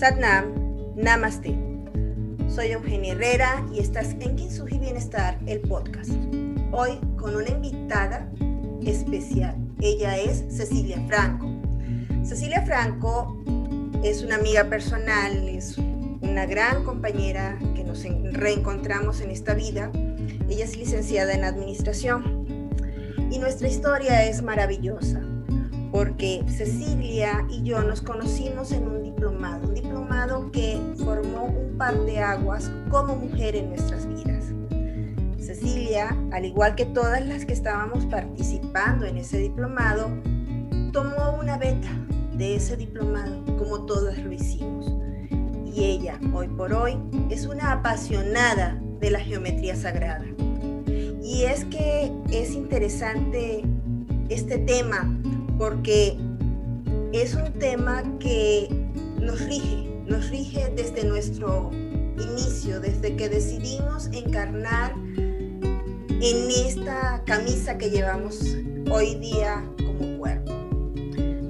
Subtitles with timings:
[0.00, 1.54] Satnam, Namaste.
[2.48, 6.12] Soy Eugenia Herrera y estás en Kinsuji Bienestar, el podcast.
[6.72, 8.26] Hoy con una invitada
[8.82, 9.54] especial.
[9.82, 11.50] Ella es Cecilia Franco.
[12.24, 13.44] Cecilia Franco
[14.02, 19.92] es una amiga personal, es una gran compañera que nos reencontramos en esta vida.
[20.48, 22.70] Ella es licenciada en administración
[23.30, 25.20] y nuestra historia es maravillosa
[25.92, 28.99] porque Cecilia y yo nos conocimos en un
[29.30, 34.46] diplomado, un diplomado que formó un par de aguas como mujer en nuestras vidas.
[35.38, 40.08] Cecilia, al igual que todas las que estábamos participando en ese diplomado,
[40.92, 41.90] tomó una beta
[42.36, 44.92] de ese diplomado, como todas lo hicimos.
[45.74, 46.98] Y ella, hoy por hoy,
[47.30, 50.24] es una apasionada de la geometría sagrada.
[51.22, 53.62] Y es que es interesante
[54.28, 55.08] este tema
[55.58, 56.16] porque
[57.12, 58.79] es un tema que
[59.20, 67.90] nos rige, nos rige desde nuestro inicio, desde que decidimos encarnar en esta camisa que
[67.90, 68.56] llevamos
[68.90, 70.52] hoy día como cuerpo.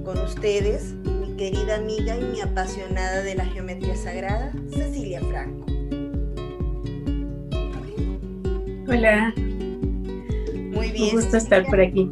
[0.05, 5.67] Con ustedes, mi querida amiga y mi apasionada de la geometría sagrada, Cecilia Franco.
[8.89, 9.33] Hola.
[9.37, 11.17] Muy bien.
[11.17, 12.09] Un gusto estar por aquí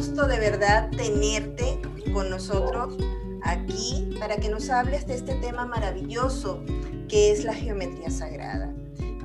[0.00, 1.78] gusto de verdad tenerte
[2.12, 2.96] con nosotros
[3.42, 6.62] aquí para que nos hables de este tema maravilloso
[7.08, 8.72] que es la geometría sagrada.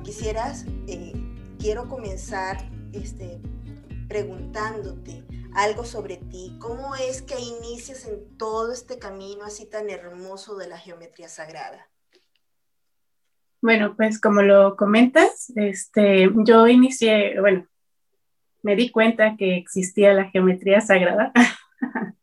[0.02, 1.12] Quisieras, eh,
[1.58, 2.58] quiero comenzar
[2.92, 3.40] este,
[4.08, 6.56] preguntándote algo sobre ti.
[6.58, 11.88] ¿Cómo es que inicias en todo este camino así tan hermoso de la geometría sagrada?
[13.62, 17.66] Bueno, pues como lo comentas, este, yo inicié, bueno,
[18.62, 21.32] me di cuenta que existía la geometría sagrada,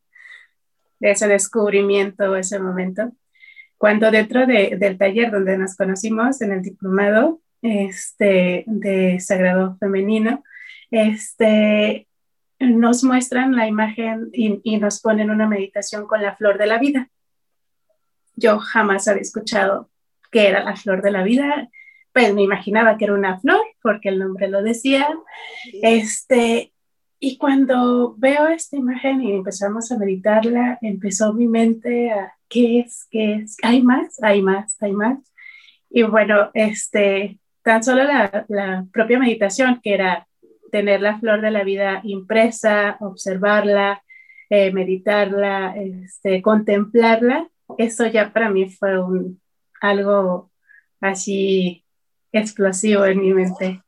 [1.04, 3.12] de ese descubrimiento, ese momento,
[3.78, 10.46] cuando dentro del taller donde nos conocimos en el diplomado este, de Sagrado Femenino,
[10.92, 12.08] este,
[12.58, 16.78] nos muestran la imagen y, y nos ponen una meditación con la flor de la
[16.78, 17.10] vida.
[18.38, 19.90] Yo jamás había escuchado
[20.32, 21.70] qué era la flor de la vida
[22.14, 25.10] pues me imaginaba que era una flor, porque el nombre lo decía.
[25.82, 26.73] Este,
[27.26, 33.08] y cuando veo esta imagen y empezamos a meditarla, empezó mi mente a, ¿qué es?
[33.10, 33.56] ¿Qué es?
[33.64, 34.22] ¿Hay más?
[34.22, 34.76] ¿Hay más?
[34.82, 35.20] ¿Hay más?
[35.90, 40.28] Y bueno, este, tan solo la, la propia meditación, que era
[40.70, 44.04] tener la flor de la vida impresa, observarla,
[44.50, 47.48] eh, meditarla, este, contemplarla,
[47.78, 49.40] eso ya para mí fue un,
[49.80, 50.52] algo
[51.00, 51.86] así
[52.34, 53.82] explosivo en mi mente.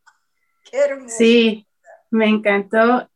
[1.07, 1.67] Sí,
[2.11, 3.09] me encantó.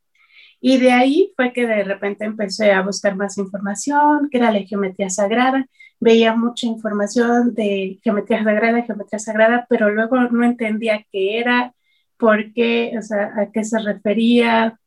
[0.62, 4.60] Y de ahí fue que de repente empecé a buscar más información, que era la
[4.62, 5.66] geometría sagrada.
[6.00, 11.74] Veía mucha información de geometría sagrada, geometría sagrada, pero luego no entendía qué era,
[12.18, 14.80] por qué, o sea, a qué se refería,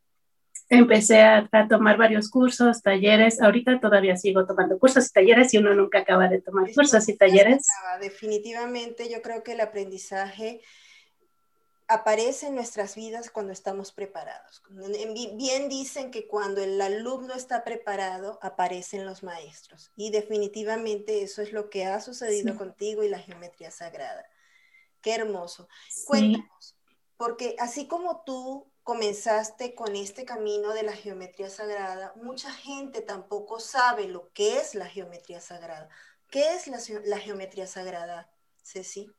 [0.72, 3.40] empecé a, tomar varios cursos, talleres.
[3.40, 7.16] Ahorita todavía sigo tomando cursos y talleres y uno nunca acaba de tomar cursos y
[7.16, 7.66] talleres.
[8.00, 10.60] Definitivamente yo creo que el aprendizaje
[11.92, 14.62] aparece en nuestras vidas cuando estamos preparados.
[15.36, 19.90] Bien dicen que cuando el alumno está preparado, aparecen los maestros.
[19.96, 24.24] Y definitivamente eso es lo que ha sucedido contigo y la geometría sagrada.
[25.00, 25.68] Qué hermoso.
[26.06, 26.76] Cuéntanos,
[27.16, 33.60] porque así como tú comenzaste con este camino de la geometría sagrada, mucha gente tampoco
[33.60, 35.88] sabe lo que es la geometría sagrada.
[36.30, 38.30] ¿Qué es la, geometría sagrada,
[38.62, 39.12] Ceci?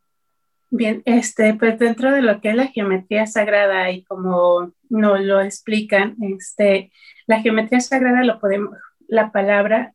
[0.75, 5.39] Bien, este, pues dentro de lo que es la geometría sagrada y como nos lo
[5.39, 6.91] explican, este,
[7.27, 8.75] la geometría sagrada lo podemos,
[9.07, 9.93] la palabra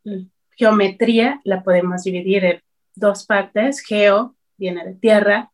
[0.56, 2.62] geometría la podemos dividir en
[2.94, 3.80] dos partes.
[3.80, 5.50] Geo viene de tierra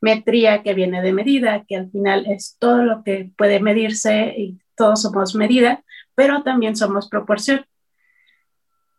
[0.00, 4.60] metría que viene de medida, que al final es todo lo que puede medirse y
[4.76, 5.82] todos somos medida,
[6.14, 7.64] pero también somos proporción.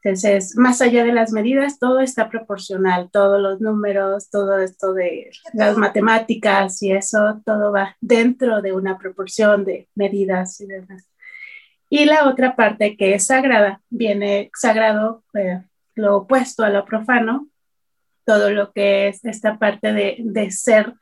[0.01, 5.29] Entonces, más allá de las medidas, todo está proporcional, todos los números, todo esto de
[5.53, 11.09] las matemáticas y eso, todo va dentro de una proporción de medidas y demás.
[11.89, 15.63] Y la otra parte que es sagrada, viene sagrado, eh,
[15.95, 17.49] lo opuesto a lo profano,
[18.25, 20.93] todo lo que es esta parte de, de ser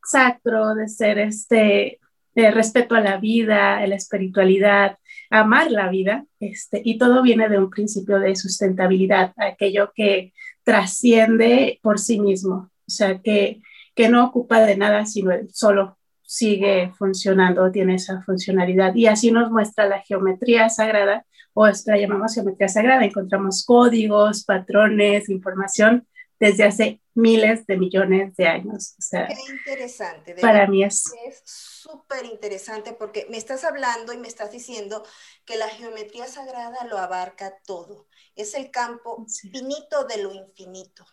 [0.00, 1.98] sacro, de ser este
[2.34, 4.96] de respeto a la vida, a la espiritualidad,
[5.32, 10.32] amar la vida, este, y todo viene de un principio de sustentabilidad, aquello que
[10.62, 13.62] trasciende por sí mismo, o sea, que,
[13.94, 18.94] que no ocupa de nada sino solo sigue funcionando, tiene esa funcionalidad.
[18.94, 23.04] Y así nos muestra la geometría sagrada, o la llamamos geometría sagrada.
[23.04, 26.06] Encontramos códigos, patrones, información
[26.42, 28.96] desde hace miles de millones de años.
[28.98, 30.34] O sea, Qué interesante.
[30.34, 31.04] para mí es
[31.44, 35.04] súper interesante porque me estás hablando y me estás diciendo
[35.44, 38.08] que la geometría sagrada lo abarca todo.
[38.34, 41.06] Es el campo finito de lo infinito.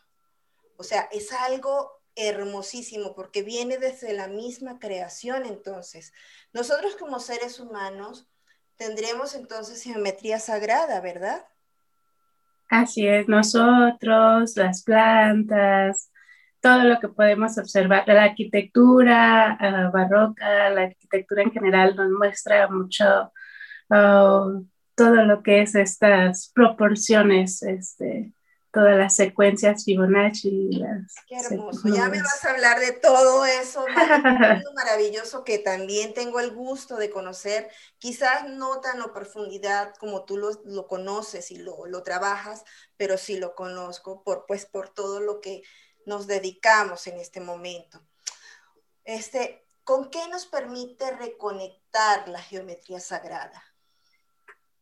[0.78, 6.12] O sea, es algo hermosísimo porque viene desde la misma creación entonces.
[6.54, 8.28] Nosotros como seres humanos
[8.78, 11.46] tendremos entonces geometría sagrada, ¿verdad?
[12.70, 16.12] Así es, nosotros, las plantas,
[16.62, 22.68] todo lo que podemos observar, la arquitectura uh, barroca, la arquitectura en general nos muestra
[22.70, 23.32] mucho
[23.90, 28.34] uh, todo lo que es estas proporciones, este,
[28.72, 30.70] todas las secuencias Fibonacci.
[30.72, 36.14] Las Qué hermoso, ya me vas a hablar de todo eso maravilloso, maravilloso que también
[36.14, 41.52] tengo el gusto de conocer, quizás no tan a profundidad como tú lo, lo conoces
[41.52, 42.64] y lo, lo, trabajas,
[42.98, 45.64] pero sí lo conozco por, pues, por todo lo que
[46.06, 48.02] nos dedicamos en este momento.
[49.04, 53.64] Este, ¿Con qué nos permite reconectar la geometría sagrada?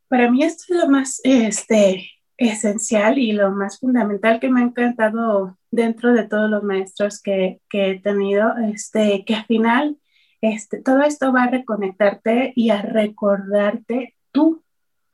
[0.10, 4.64] Para mí esto es lo más este, esencial y lo más fundamental que me ha
[4.64, 9.98] encantado dentro de todos los maestros que, que he tenido, este, que al final
[10.42, 14.64] este, todo esto va a reconectarte y a recordarte tú,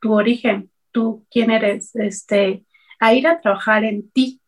[0.00, 2.64] tu origen, tú quién eres, este,
[3.00, 4.40] a ir a trabajar en ti,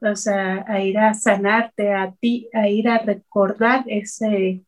[0.00, 4.64] o sea, a ir a sanarte a ti, a ir a recordar ese,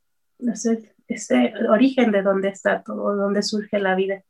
[1.09, 4.23] ese origen de dónde está todo, dónde surge la vida.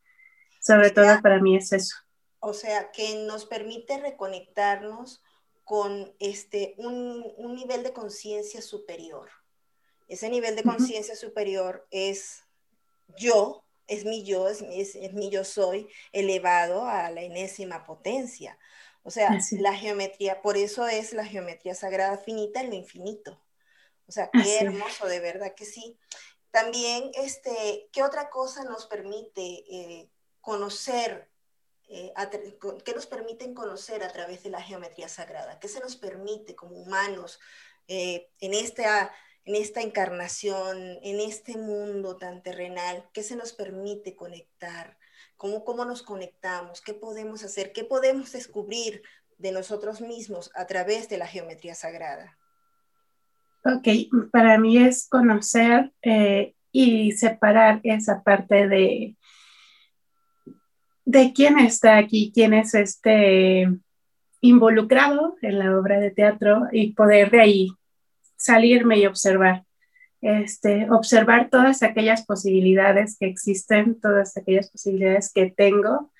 [0.60, 1.96] Sobre todo para mí es eso.
[2.40, 5.22] O sea, que nos permite reconectarnos
[5.64, 9.30] con este, un, un nivel de conciencia superior.
[10.08, 11.20] Ese nivel de conciencia uh -huh.
[11.20, 12.42] superior es
[13.16, 18.58] yo, es mi yo, es, es, es mi yo soy elevado a la enésima potencia.
[19.02, 19.58] O sea, Así.
[19.58, 23.40] la geometría, por eso es la geometría sagrada finita en lo infinito.
[24.06, 24.64] O sea, qué Así.
[24.64, 25.98] hermoso, de verdad que sí.
[26.50, 30.10] También, este, ¿qué otra cosa nos permite eh,
[30.40, 31.29] conocer,
[31.90, 32.12] eh,
[32.94, 35.58] nos permiten conocer a través de la geometría sagrada?
[35.58, 37.40] ¿Qué se nos permite como humanos
[37.88, 39.12] eh, en, esta,
[39.44, 43.08] en esta encarnación, en este mundo tan terrenal?
[43.12, 44.96] ¿Qué se nos permite conectar?
[45.40, 49.02] cómo, cómo nos conectamos, qué podemos hacer, qué podemos descubrir
[49.38, 52.36] de nosotros mismos a través de la geometría sagrada.
[53.64, 53.88] Ok,
[54.30, 59.16] para mí es conocer eh, y separar esa parte de,
[61.10, 63.68] de quién está aquí, quién es este
[64.40, 67.68] involucrado en la obra de teatro y poder de ahí
[68.36, 69.64] salirme y observar
[70.22, 76.12] este, observar todas aquellas posibilidades que existen, todas aquellas posibilidades que tengo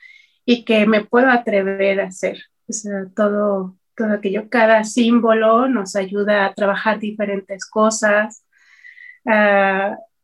[0.45, 2.39] y que me puedo atrever a hacer.
[2.69, 8.45] O sea, todo, todo aquello, cada símbolo nos ayuda a trabajar diferentes cosas,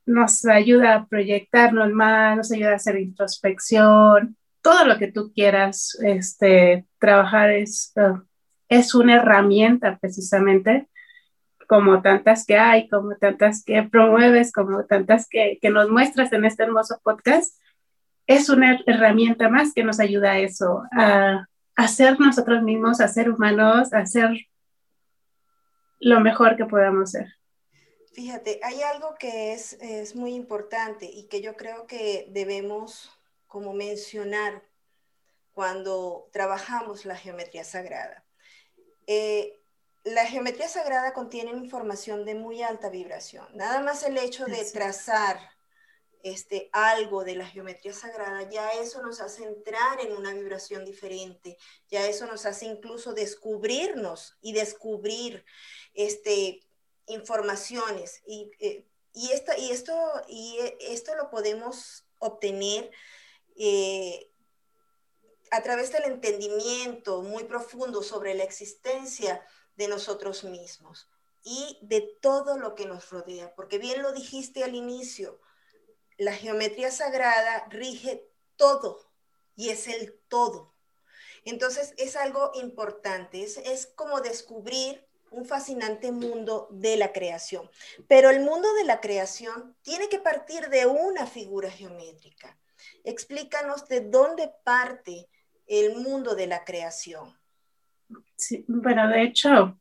[0.07, 5.97] nos ayuda a proyectarnos más, nos ayuda a hacer introspección, todo lo que tú quieras
[6.03, 8.21] este, trabajar es, uh,
[8.69, 10.89] es una herramienta precisamente
[11.69, 16.45] como tantas que hay, como tantas que promueves, como tantas que, que, nos muestras en
[16.45, 17.57] este hermoso podcast,
[18.27, 21.47] es una herramienta más que nos ayuda a eso, a,
[21.77, 24.31] a ser nosotros mismos, a ser humanos, a ser
[26.01, 27.29] lo mejor que podamos ser.
[28.15, 33.16] Fíjate, hay algo que es, es muy importante y que yo creo que debemos
[33.47, 34.63] como mencionar
[35.53, 38.25] cuando trabajamos la geometría sagrada.
[39.07, 39.59] Eh,
[40.05, 43.47] la geometría sagrada contiene información de muy alta vibración.
[43.55, 45.39] Nada más el hecho de trazar
[46.23, 51.57] este, algo de la geometría sagrada, ya eso nos hace entrar en una vibración diferente,
[51.89, 55.45] ya eso nos hace incluso descubrirnos y descubrir
[55.95, 56.61] este,
[57.07, 58.23] informaciones.
[58.27, 59.97] Y, eh, y, esto, y, esto,
[60.29, 62.91] y esto lo podemos obtener
[63.59, 64.31] eh,
[65.51, 69.45] a través del entendimiento muy profundo sobre la existencia
[69.77, 71.09] de nosotros mismos
[71.45, 75.41] y de todo lo que nos rodea, porque bien lo dijiste al inicio,
[76.19, 79.11] la geometría sagrada rige todo
[79.55, 80.75] y es el todo.
[81.45, 87.71] Entonces es algo importante, es, es como descubrir un fascinante mundo de la creación.
[88.09, 92.59] Pero el mundo de la creación tiene que partir de una figura geométrica.
[93.05, 95.29] Explícanos de dónde parte
[95.67, 97.35] el mundo de la creación.
[98.37, 99.79] Sí, bueno, de hecho,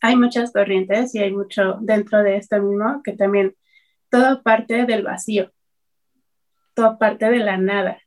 [0.00, 3.56] hay muchas corrientes y hay mucho dentro de esto mismo que también
[4.10, 5.52] todo parte del vacío,
[6.74, 8.00] todo parte de la nada.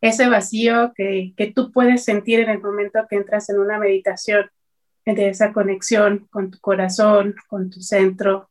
[0.00, 4.50] Ese vacío que, que tú puedes sentir en el momento que entras en una meditación,
[5.12, 8.50] de esa conexión con tu corazón, con tu centro,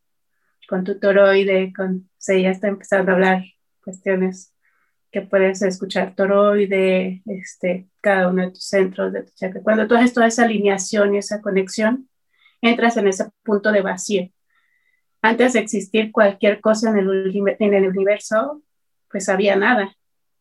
[0.68, 3.44] con tu toroide, con, o ya está empezando a hablar
[3.84, 4.54] cuestiones
[5.14, 9.62] que puedes escuchar toroide, este, cada uno de tus centros de tu chakra.
[9.62, 12.10] Cuando tú haces toda esa alineación y esa conexión,
[12.62, 14.30] entras en ese punto de vacío.
[15.22, 18.64] Antes de existir cualquier cosa en el, en el universo,
[19.10, 19.96] pues había nada.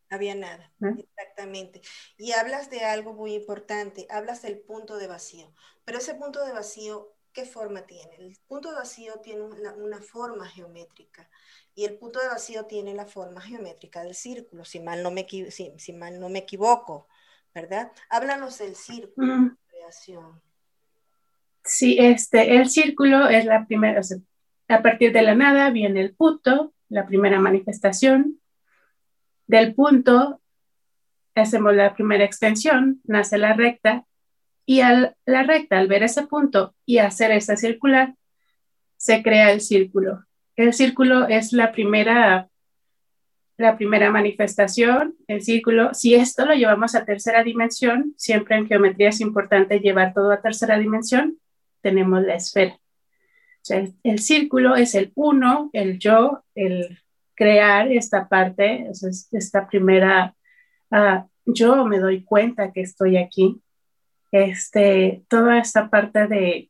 [0.09, 1.81] Había nada, exactamente.
[2.17, 5.53] Y hablas de algo muy importante, hablas del punto de vacío.
[5.85, 8.15] Pero ese punto de vacío, ¿qué forma tiene?
[8.17, 11.29] El punto de vacío tiene una forma geométrica
[11.75, 15.25] y el punto de vacío tiene la forma geométrica del círculo, si mal no me,
[15.27, 17.07] si, mal no me equivoco,
[17.53, 17.91] ¿verdad?
[18.09, 20.41] Háblanos del círculo de creación.
[21.63, 24.01] Sí, este, el círculo es la primera,
[24.67, 28.39] a partir de la nada viene el punto, la primera manifestación.
[29.47, 30.41] Del punto
[31.35, 34.05] hacemos la primera extensión, nace la recta,
[34.65, 38.15] y al, la recta, al ver ese punto y hacer esa circular,
[38.97, 40.23] se crea el círculo.
[40.55, 42.47] El círculo es la primera,
[43.57, 45.93] la primera manifestación, el círculo.
[45.93, 50.41] Si esto lo llevamos a tercera dimensión, siempre en geometría es importante llevar todo a
[50.41, 51.37] tercera dimensión,
[51.81, 52.73] tenemos la esfera.
[52.75, 56.99] O sea, el, círculo es el uno, el yo, el
[57.33, 58.89] crear esta parte,
[59.31, 60.35] esta primera,
[60.91, 63.61] uh, yo me doy cuenta que estoy aquí.
[64.31, 66.69] Este, toda esta parte de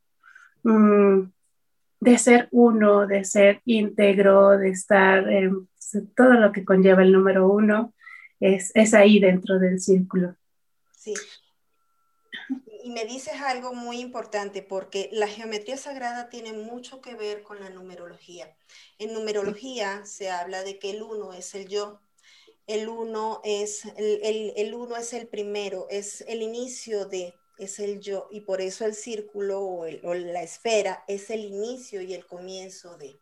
[0.62, 1.33] mm,
[2.04, 5.68] de ser uno, de ser íntegro, de estar, en
[6.14, 7.94] todo lo que conlleva el número uno,
[8.40, 10.36] es, es ahí dentro del círculo.
[10.92, 11.14] Sí.
[12.82, 17.58] Y me dices algo muy importante porque la geometría sagrada tiene mucho que ver con
[17.58, 18.54] la numerología.
[18.98, 22.02] En numerología se habla de que el uno es el yo,
[22.66, 27.78] el uno es el, el, el uno es el primero, es el inicio de, es
[27.78, 32.26] el yo y por eso el círculo o, la esfera es el inicio y el
[32.26, 33.18] comienzo de.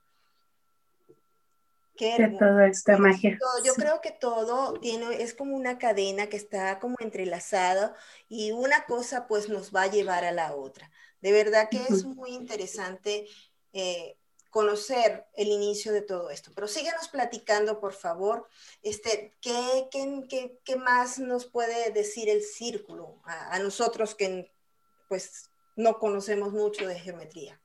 [1.95, 3.39] Qué de toda esta magia.
[3.65, 7.95] yo creo que todo tiene, es como una cadena que está como entrelazada
[8.31, 10.91] y una cosa pues nos va a llevar a la otra.
[11.21, 13.27] De verdad que es muy interesante
[13.75, 14.17] eh,
[14.53, 16.53] conocer el inicio de todo esto.
[16.55, 18.47] Pero síguenos platicando, por favor,
[18.83, 24.53] este, ¿qué, qué, qué, más nos puede decir el círculo a, nosotros que
[25.09, 27.59] pues no conocemos mucho de geometría?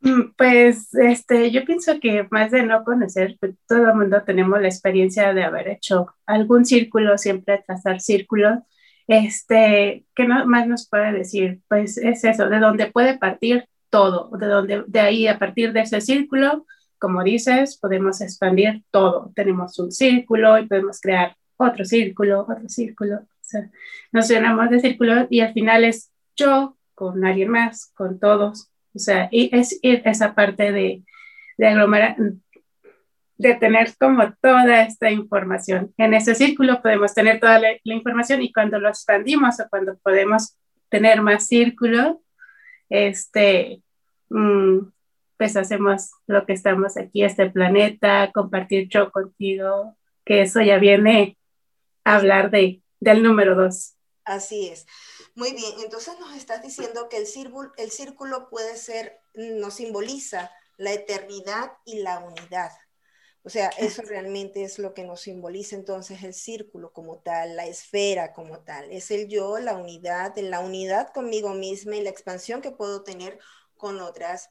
[0.00, 4.60] Mm, pues este, yo pienso que más de no conocer, pues, todo el mundo tenemos
[4.60, 8.58] la experiencia de haber hecho algún círculo, siempre trazar círculos.
[9.06, 11.60] Este, ¿Qué más nos puede decir?
[11.68, 15.82] Pues es eso, de dónde puede partir todo, de donde de ahí a partir de
[15.82, 16.66] ese círculo,
[16.98, 19.30] como dices, podemos expandir todo.
[19.36, 23.20] Tenemos un círculo y podemos crear otro círculo, otro círculo.
[24.10, 28.68] Nos llenamos de círculos y al final es yo con alguien más, con todos.
[28.96, 31.04] O sea, es esa parte de,
[31.56, 32.16] de aglomerar,
[33.38, 35.94] de tener como toda esta información.
[35.98, 40.56] En ese círculo podemos tener toda la información y cuando lo expandimos o cuando podemos
[40.88, 42.16] tener más círculos,
[42.88, 43.82] este,
[44.34, 44.90] Mm,
[45.36, 51.38] pues hacemos lo que estamos aquí, este planeta, compartir yo contigo, que eso ya viene
[52.04, 53.94] a hablar de, del número dos.
[54.24, 54.86] Así es.
[55.34, 60.50] Muy bien, entonces nos estás diciendo que el círculo, el círculo puede ser, nos simboliza
[60.78, 62.70] la eternidad y la unidad.
[63.46, 67.66] O sea, eso realmente es lo que nos simboliza entonces el círculo como tal, la
[67.66, 68.90] esfera como tal.
[68.90, 73.38] Es el yo, la unidad, la unidad conmigo misma y la expansión que puedo tener
[73.76, 74.50] con otras,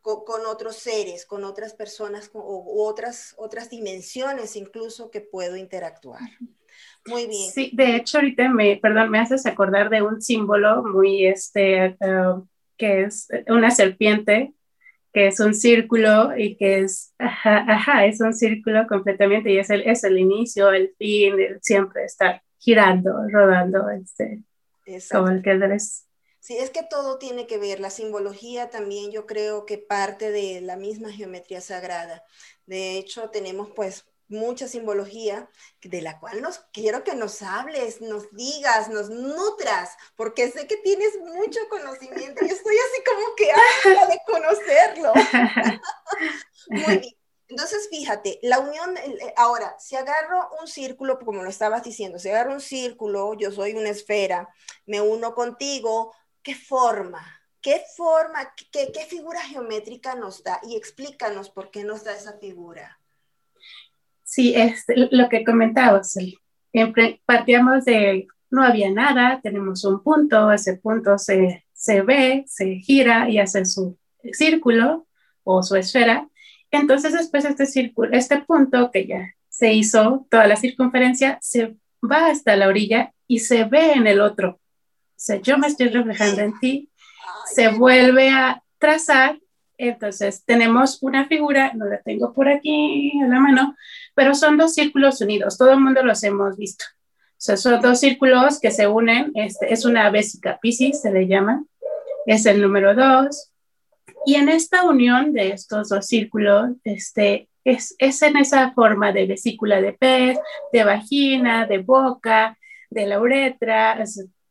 [0.00, 6.20] con, otros seres, con otras personas u otras, otras dimensiones incluso que puedo interactuar.
[7.06, 7.50] Muy bien.
[7.50, 12.46] Sí, de hecho ahorita me, perdón, me haces acordar de un símbolo muy, este, uh,
[12.76, 14.54] que es una serpiente,
[15.14, 19.82] que es un círculo y que es, ajá, es un círculo completamente y es el,
[19.82, 24.42] es el inicio, el fin, el siempre estar girando, rodando, este,
[25.10, 26.06] como el que eres
[26.40, 27.80] Sí, es que todo tiene que ver.
[27.80, 32.22] La simbología también yo creo que parte de la misma geometría sagrada.
[32.66, 35.48] De hecho, tenemos pues mucha simbología
[35.82, 40.76] de la cual nos quiero que nos hables, nos digas, nos nutras, porque sé que
[40.78, 43.50] tienes mucho conocimiento y estoy así como que
[43.84, 45.12] habla de conocerlo.
[46.68, 47.16] Muy bien.
[47.48, 52.30] Entonces, fíjate, la unión, eh, ahora, si agarro un círculo, como lo estabas diciendo, si
[52.30, 54.48] agarro un círculo, yo soy una esfera,
[54.86, 57.22] me uno contigo, ¿qué forma?
[57.64, 60.60] ¿qué forma, qué, qué figura geométrica nos da?
[60.64, 63.00] Y explícanos por qué nos da esa figura.
[64.34, 66.18] Sí, es lo que comentabas.
[67.24, 73.30] Partíamos de no había nada, tenemos un punto, ese punto se, se ve, se gira
[73.30, 73.96] y hace su
[74.32, 75.06] círculo
[75.44, 76.28] o su esfera.
[76.72, 82.26] Entonces después este círculo, este punto que ya se hizo toda la circunferencia, se va
[82.26, 84.58] hasta la orilla y se ve en el otro.
[84.58, 86.90] O sea, yo me estoy reflejando en ti,
[87.54, 89.38] se vuelve a trazar,
[89.78, 93.76] entonces tenemos una figura, no la tengo por aquí en la mano,
[94.14, 96.84] pero son dos círculos unidos, todo el mundo los hemos visto.
[97.36, 101.64] Son dos círculos que se unen, este, es una vésica Piscis, se le llama,
[102.26, 103.50] es el número dos.
[104.24, 109.26] Y en esta unión de estos dos círculos, este, es, es en esa forma de
[109.26, 110.38] vesícula de pez,
[110.72, 112.56] de vagina, de boca,
[112.88, 114.02] de la uretra.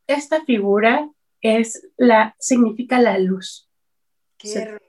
[0.06, 1.08] Esta figura
[1.40, 3.63] es la, significa la luz.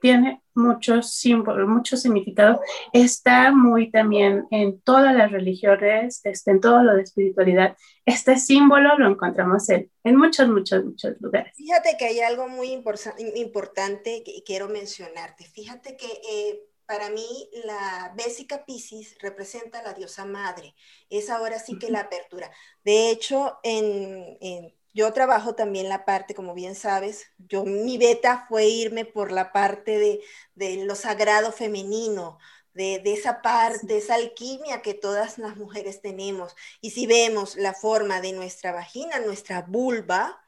[0.02, 2.62] Tiene mucho símbolo, mucho significado.
[2.94, 7.76] Está muy también en todas las religiones, este, en todo lo de espiritualidad.
[8.06, 11.54] Este símbolo lo encontramos en, en muchos, muchos, muchos lugares.
[11.56, 15.46] Fíjate que hay algo muy importante que quiero mencionarte.
[15.46, 20.76] Fíjate que eh, para mí la Bésica Piscis representa a la diosa madre.
[21.10, 22.52] Es ahora sí que la apertura.
[22.84, 28.68] De hecho, en, yo trabajo también la parte, como bien sabes, yo mi beta fue
[28.68, 30.22] irme por la parte de,
[30.56, 32.40] de lo sagrado femenino,
[32.74, 36.56] de, de, esa parte, esa alquimia que todas las mujeres tenemos.
[36.80, 40.42] Y si vemos la forma de nuestra vagina, nuestra vulva,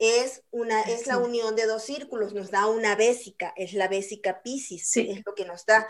[0.00, 4.42] es, una, es la unión de dos círculos, nos da una bésica, es la bésica
[4.42, 5.86] Piscis, es lo que nos da.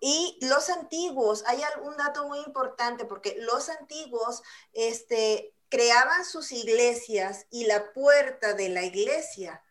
[0.00, 7.46] Y los antiguos, hay algún dato muy importante, porque los antiguos este, creaban sus iglesias
[7.50, 9.64] y la puerta de la iglesia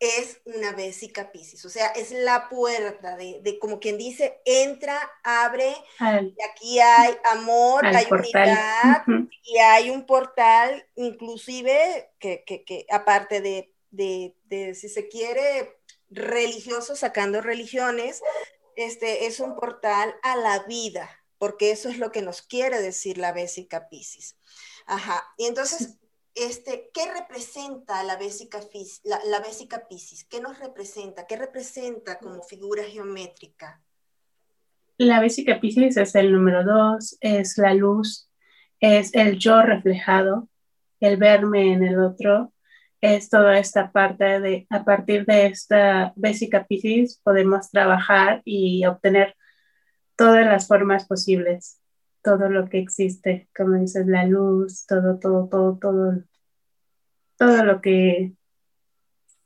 [0.00, 5.72] es una vésica Piscis, o sea, es la puerta de, como quien dice, entra, abre,
[6.00, 9.04] y aquí hay amor, hay unidad,
[9.44, 15.78] y hay un portal, inclusive, que, que, aparte de, de, si se quiere,
[16.10, 18.20] religioso, sacando religiones,
[18.74, 23.16] este es un portal a la vida, porque eso es lo que nos quiere decir
[23.16, 24.36] la vésica Piscis.
[24.86, 25.98] Ajá, y entonces
[26.36, 28.60] este, ¿qué representa la bésica,
[29.04, 29.42] la, la
[29.88, 30.24] Piscis?
[30.24, 31.26] ¿Qué nos representa?
[31.26, 33.82] ¿Qué representa como figura geométrica?
[34.98, 38.30] La bésica Piscis es el número dos, es la luz,
[38.80, 40.48] es el yo reflejado,
[41.00, 42.52] el verme en el otro,
[43.00, 49.34] es toda esta parte de, a partir de esta bésica Piscis podemos trabajar y obtener
[50.16, 51.80] todas las formas posibles
[52.26, 56.24] todo lo que existe, como dices, la luz, todo, todo, todo, todo,
[57.38, 58.32] todo lo que,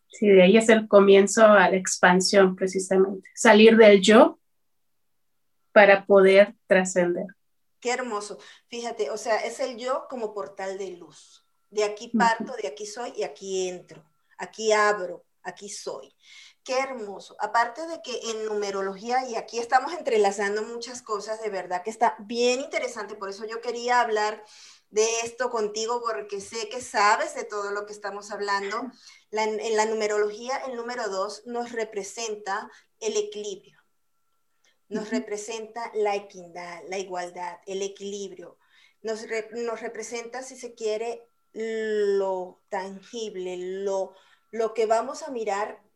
[0.08, 4.40] sí, de ahí es el comienzo a la expansión precisamente, salir del yo
[5.72, 7.26] para poder trascender.
[7.80, 8.38] Qué hermoso.
[8.68, 11.46] Fíjate, o sea, es el yo como portal de luz.
[11.68, 14.02] De aquí parto, de aquí soy y aquí entro.
[14.38, 16.14] Aquí abro, aquí soy.
[16.70, 17.34] Qué hermoso.
[17.40, 22.14] Aparte de que en numerología, y aquí estamos entrelazando muchas cosas, de verdad que está
[22.20, 24.44] bien interesante, por eso yo quería hablar
[24.90, 28.88] de esto contigo, porque sé que sabes de todo lo que estamos hablando.
[29.32, 33.82] en la numerología, el número dos nos representa el equilibrio,
[34.88, 38.58] nos representa la equidad, la igualdad, el equilibrio,
[39.02, 44.14] nos, nos representa, si se quiere, lo tangible, lo,
[44.52, 45.89] lo que vamos a mirar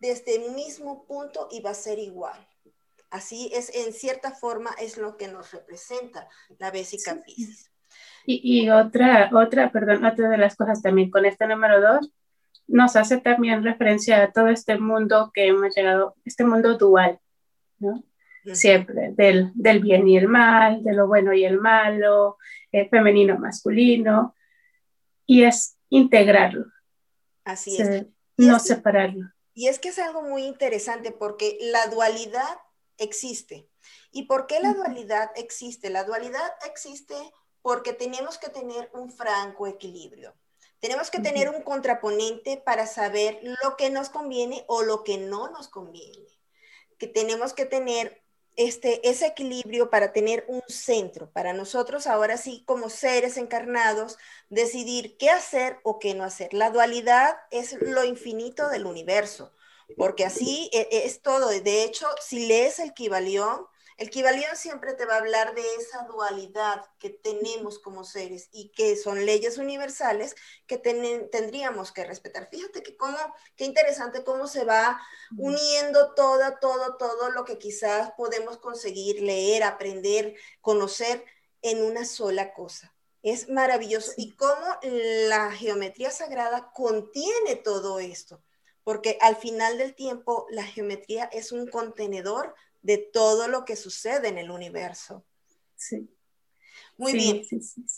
[0.00, 2.38] desde el mismo punto y va a ser igual.
[3.10, 7.70] Así es, en cierta forma, es lo que nos representa la Bésica Piscis.
[8.26, 12.12] Y, otra, otra, perdón, otra de las cosas también con este número dos,
[12.66, 17.18] nos hace también referencia a todo este mundo que hemos llegado, este mundo dual,
[17.78, 18.04] ¿no?
[18.52, 22.36] Siempre, del, del, bien y el mal, de lo bueno y el malo,
[22.72, 24.34] el femenino, masculino,
[25.26, 26.66] y es integrarlo.
[27.44, 28.06] Así es.
[28.36, 29.30] No separarlo.
[29.58, 32.60] Y es que es algo muy interesante porque la dualidad
[32.96, 33.68] existe.
[34.12, 35.90] ¿Y por qué la dualidad existe?
[35.90, 37.16] La dualidad existe
[37.60, 40.32] porque tenemos que tener un franco equilibrio.
[40.78, 45.50] Tenemos que tener un contraponente para saber lo que nos conviene o lo que no
[45.50, 46.28] nos conviene.
[46.96, 48.22] Que tenemos que tener
[48.58, 54.18] este, ese equilibrio para tener un centro, para nosotros ahora sí como seres encarnados,
[54.50, 56.52] decidir qué hacer o qué no hacer.
[56.52, 59.54] La dualidad es lo infinito del universo.
[59.96, 61.48] porque así e, e, es todo.
[61.48, 63.66] De hecho, si lees el Kibalión,
[63.98, 68.70] el Kibalión siempre te va a hablar de esa dualidad que tenemos como seres y
[68.70, 70.36] que son leyes universales
[70.68, 72.48] que tendríamos que respetar.
[72.48, 73.18] Fíjate que cómo,
[73.56, 75.00] qué interesante cómo se va
[75.36, 81.24] uniendo todo, todo, todo lo que quizás podemos conseguir leer, aprender, conocer
[81.60, 82.94] en una sola cosa.
[83.24, 84.12] Es maravilloso.
[84.16, 88.40] Y cómo la geometría sagrada contiene todo esto
[88.88, 94.28] porque al final del tiempo la geometría es un contenedor de todo lo que sucede
[94.28, 95.24] en el universo.
[95.76, 96.08] Sí.
[96.98, 97.42] Muy bien.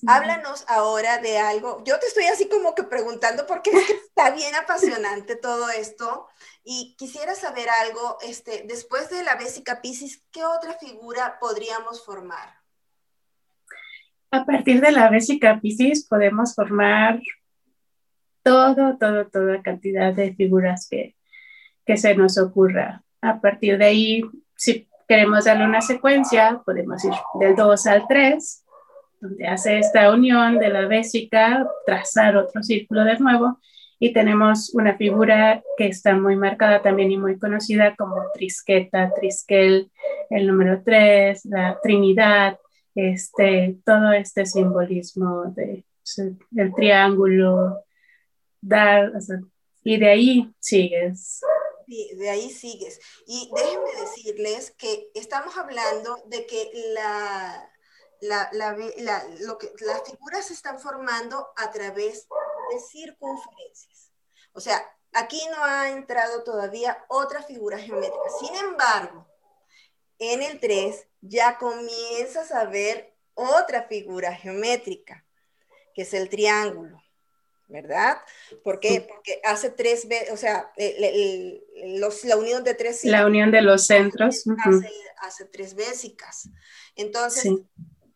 [0.07, 1.83] Háblanos ahora de algo.
[1.85, 3.71] Yo te estoy así como que preguntando porque
[4.07, 6.29] está bien apasionante todo esto
[6.63, 12.61] y quisiera saber algo, este, después de la Bésica Piscis, ¿qué otra figura podríamos formar?
[14.31, 17.21] A partir de la Bésica Piscis podemos formar
[18.43, 21.17] todo, todo, toda cantidad de figuras que,
[21.87, 23.03] que se nos ocurra.
[23.23, 24.23] A partir de ahí,
[24.61, 28.65] si queremos darle una secuencia, podemos ir del 2 al 3,
[29.23, 33.59] donde hace esta unión de la vésica, trazar otro círculo de nuevo,
[33.99, 39.91] y tenemos una figura que está muy marcada también y muy conocida como trisqueta, trisquel,
[40.29, 42.59] el número 3, la Trinidad,
[42.95, 45.87] este, todo este simbolismo de,
[46.55, 47.79] el triángulo,
[48.61, 49.11] dar,
[49.83, 51.41] y de ahí sigues.
[51.91, 53.01] De ahí sigues.
[53.27, 57.69] Y déjenme decirles que estamos hablando de que la,
[58.21, 62.29] la, la, lo que, las figuras se están formando a través
[62.71, 64.13] de circunferencias.
[64.53, 64.81] O sea,
[65.13, 68.31] aquí no ha entrado todavía otra figura geométrica.
[68.39, 69.27] Sin embargo,
[70.19, 75.27] en el 3 ya comienzas a ver otra figura geométrica,
[75.95, 77.03] que es el triángulo.
[77.71, 78.19] ¿Verdad?
[78.63, 79.07] ¿Por qué?
[79.09, 83.05] Porque hace tres veces, o sea, la unión de tres...
[83.05, 84.45] La unión de los centros.
[85.23, 86.49] Hace, tres vésicas.
[86.97, 87.53] Entonces,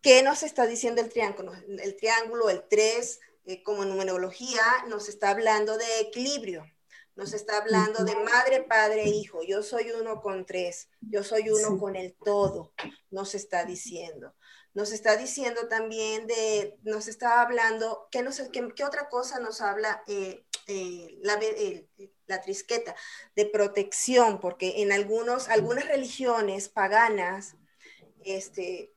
[0.02, 1.52] ¿qué nos está diciendo el triángulo?
[1.54, 6.66] El triángulo, el tres, eh, como numerología, nos está hablando de equilibrio.
[7.16, 9.42] Nos está hablando de madre, padre, hijo.
[9.42, 10.88] Yo soy uno con tres.
[11.00, 12.72] Yo soy uno con el todo.
[13.11, 14.35] Nos está diciendo
[14.74, 20.03] nos está diciendo también de, nos está hablando, ¿qué, nos, qué, otra cosa nos habla
[20.09, 21.38] eh, eh, la,
[22.27, 22.94] la, trisqueta?
[23.37, 27.57] De protección, porque en algunos, algunas religiones paganas,
[28.24, 28.92] este,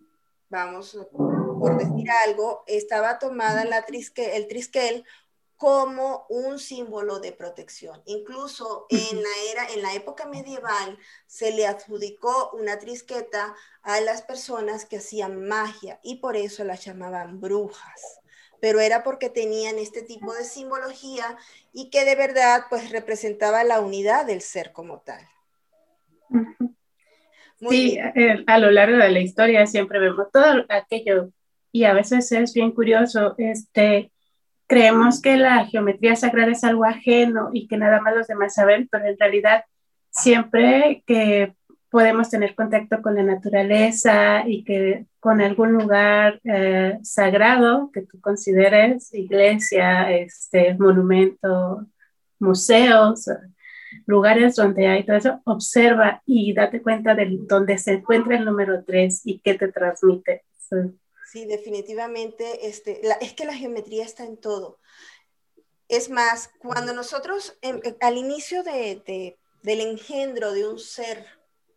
[0.49, 5.05] vamos, por decir algo, estaba tomada la trisque, el trisquel
[5.57, 8.01] como un símbolo de protección.
[8.05, 14.21] Incluso en la era, en la época medieval, se le adjudicó una trisqueta a las
[14.21, 18.19] personas que hacían magia y por eso las llamaban brujas.
[18.61, 21.37] Pero era porque tenían este tipo de simbología
[21.73, 25.27] y que de verdad pues representaba la unidad del ser como tal.
[27.69, 31.31] sí, eh, a lo largo de la historia siempre vemos todo aquello
[31.71, 34.11] y a veces es bien curioso, este,
[34.67, 38.87] creemos que la geometría sagrada es algo ajeno y que nada más los demás saben,
[38.91, 39.63] pero en realidad
[40.11, 41.55] siempre que
[41.89, 48.19] podemos tener contacto con la naturaleza y que con algún lugar eh, sagrado que tú
[48.19, 51.87] consideres, iglesia, este, monumento,
[52.39, 53.25] museos,
[54.05, 58.83] lugares donde hay todo eso, observa y date cuenta de dónde se encuentra el número
[58.83, 60.43] 3 y qué te transmite.
[61.29, 64.79] Sí, definitivamente, este, es que la geometría está en todo.
[65.89, 71.25] Es más, cuando nosotros, eh, al inicio de, del engendro de un ser,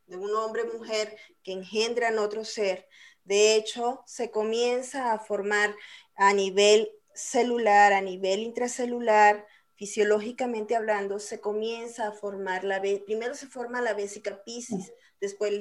[0.07, 2.87] de un hombre mujer que engendran otro ser,
[3.25, 5.75] de hecho, se comienza a formar
[6.15, 13.49] a nivel celular, a nivel intracelular, fisiológicamente hablando, se comienza a formar la, primero se
[13.49, 15.53] forma la vésica piscis, después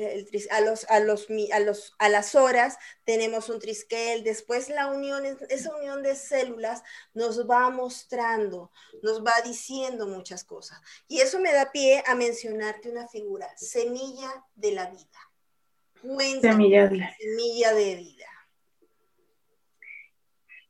[0.51, 5.23] a, los, a, los, a, los, a las horas tenemos un trisquel, después la unión,
[5.49, 8.71] esa unión de células nos va mostrando,
[9.03, 10.79] nos va diciendo muchas cosas.
[11.07, 16.41] Y eso me da pie a mencionarte una figura, semilla de la vida.
[16.41, 18.25] semilla de la semilla de vida.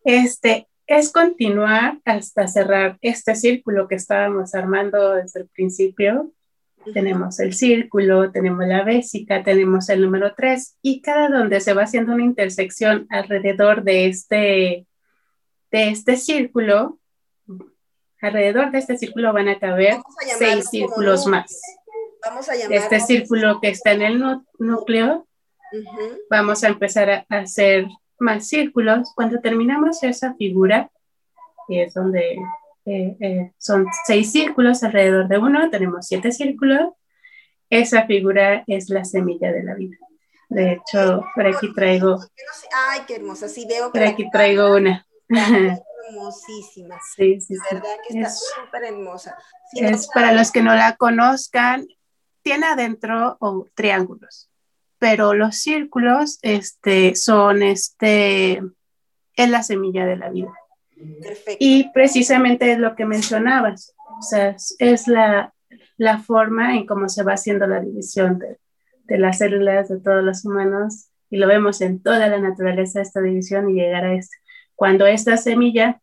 [0.04, 6.34] Este, es continuar hasta cerrar este círculo que estábamos armando desde el principio
[6.94, 11.84] tenemos el círculo, tenemos la vésica, tenemos el número 3 y cada donde se va
[11.84, 14.88] haciendo una intersección alrededor de este,
[15.72, 17.00] de este círculo,
[18.22, 19.98] alrededor de este círculo van a caber
[20.38, 21.62] seis círculos más.
[22.26, 24.24] Vamos a llamar este círculo que está en el
[24.58, 25.28] núcleo,
[26.30, 27.88] vamos a empezar a hacer
[28.20, 29.13] más círculos.
[29.15, 30.92] Cuando terminamos esa figura,
[31.68, 32.38] que es donde
[32.89, 36.93] eh, eh, son seis círculos alrededor de uno, tenemos siete círculos.
[37.69, 39.97] Esa figura es la semilla de la vida.
[40.49, 42.17] De hecho, por aquí traigo.
[42.89, 43.47] Ay, qué hermosa.
[43.47, 43.99] Sí, veo que.
[43.99, 45.06] Por aquí traigo una.
[46.10, 46.99] Hermosísima.
[47.15, 49.38] Sí, sí, de verdad que está súper hermosa.
[49.73, 51.86] es para los que no la conozcan,
[52.41, 53.38] tiene adentro
[53.75, 54.49] triángulos,
[54.97, 58.63] pero los círculos este, son este,
[59.36, 60.52] es la semilla de la vida.
[61.21, 61.57] Perfecto.
[61.59, 65.53] Y precisamente es lo que mencionabas, o sea, es la,
[65.97, 68.59] la forma en cómo se va haciendo la división de,
[69.05, 73.21] de las células de todos los humanos y lo vemos en toda la naturaleza esta
[73.21, 74.38] división y llegar a este.
[74.75, 76.01] Cuando esta semilla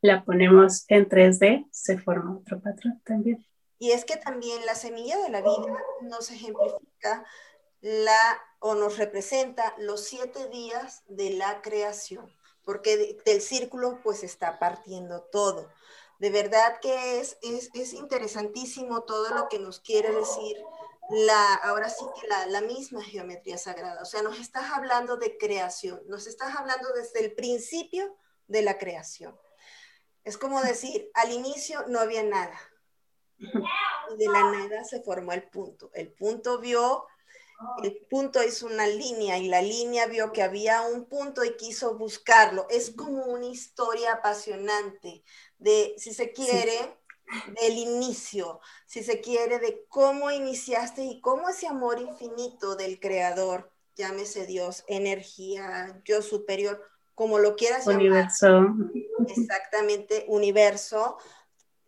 [0.00, 3.46] la ponemos en 3D, se forma otro patrón también.
[3.78, 7.24] Y es que también la semilla de la vida nos ejemplifica
[7.80, 8.18] la
[8.58, 12.26] o nos representa los siete días de la creación,
[12.66, 15.72] porque del círculo pues está partiendo todo.
[16.18, 20.58] De verdad que es, es, es interesantísimo todo lo que nos quiere decir
[21.08, 24.02] la, ahora sí que la, la, misma geometría sagrada.
[24.02, 28.16] O sea, nos estás hablando de creación, nos estás hablando desde el principio
[28.48, 29.38] de la creación.
[30.24, 32.58] Es como decir, al inicio no había nada.
[33.38, 35.90] Y de la nada se formó el punto.
[35.94, 37.06] El punto vio,
[37.82, 41.96] el punto hizo una línea y la línea vio que había un punto y quiso
[41.96, 42.66] buscarlo.
[42.70, 45.22] Es como una historia apasionante
[45.58, 46.98] de, si se quiere,
[47.60, 53.72] del inicio, si se quiere, de cómo iniciaste y cómo ese amor infinito del creador,
[53.96, 56.82] llámese Dios, energía, yo superior,
[57.14, 58.46] como lo quieras universo.
[58.46, 58.90] llamar.
[59.28, 61.16] Exactamente, universo.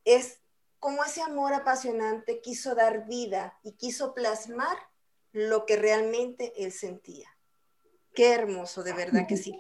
[0.05, 0.41] Es
[0.81, 4.79] como ese amor apasionante quiso dar vida y quiso plasmar
[5.33, 7.29] lo que realmente él sentía.
[8.15, 9.55] Qué hermoso, de verdad que sí.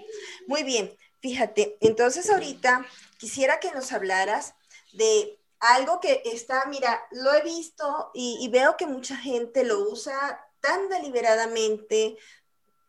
[0.46, 2.86] Muy bien, fíjate, entonces ahorita
[3.18, 4.54] quisiera que nos hablaras
[4.92, 9.80] de algo que está, mira, lo he visto y, y veo que mucha gente lo
[9.80, 12.16] usa tan deliberadamente,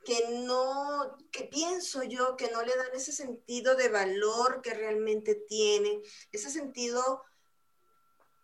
[0.06, 5.36] que no, que pienso yo que no le dan ese sentido de valor que realmente
[5.36, 7.24] tiene, ese sentido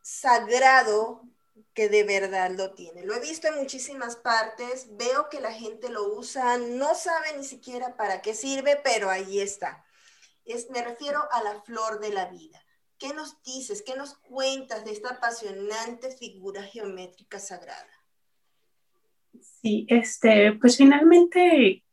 [0.02, 1.24] sagrado
[1.74, 3.06] que de verdad lo tiene.
[3.06, 7.44] Lo he visto en muchísimas partes, veo que la gente lo usa, no sabe ni
[7.44, 9.86] siquiera para qué sirve, pero ahí está.
[10.46, 12.62] Es, me refiero a la flor de la vida.
[12.98, 17.90] ¿Qué nos dices, qué nos cuentas de esta apasionante figura geométrica sagrada?
[19.42, 21.84] Sí, este, pues finalmente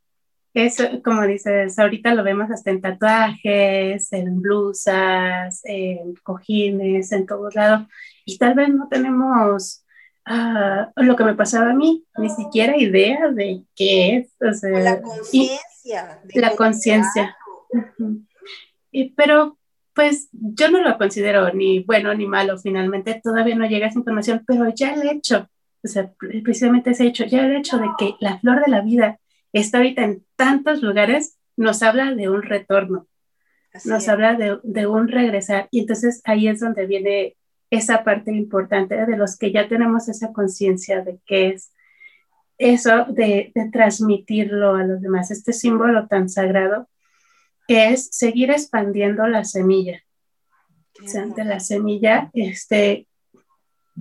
[0.53, 7.55] es, como dices, ahorita lo vemos hasta en tatuajes, en blusas, en cojines, en todos
[7.55, 7.87] lados,
[8.25, 9.83] y tal vez no tenemos
[10.27, 14.33] uh, lo que me pasaba a mí, ni siquiera idea de qué es.
[14.41, 16.21] O sea, la conciencia.
[16.33, 17.37] La conciencia.
[19.15, 19.57] Pero
[19.93, 24.43] pues yo no lo considero ni bueno ni malo, finalmente todavía no llega esa información,
[24.47, 25.47] pero ya el hecho
[25.83, 29.19] o sea, precisamente ese hecho, ya el hecho de que la flor de la vida
[29.51, 33.07] está ahorita en tantos lugares, nos habla de un retorno,
[33.83, 35.67] nos habla de, de, un regresar.
[35.71, 37.35] Y entonces ahí es donde viene
[37.75, 41.73] esa parte importante de los que ya tenemos esa conciencia de qué es
[42.57, 45.31] eso, de, de, transmitirlo a los demás.
[45.31, 46.87] Este símbolo tan sagrado
[47.67, 50.03] es seguir expandiendo la semilla.
[51.03, 53.07] O sea, de la semilla, este,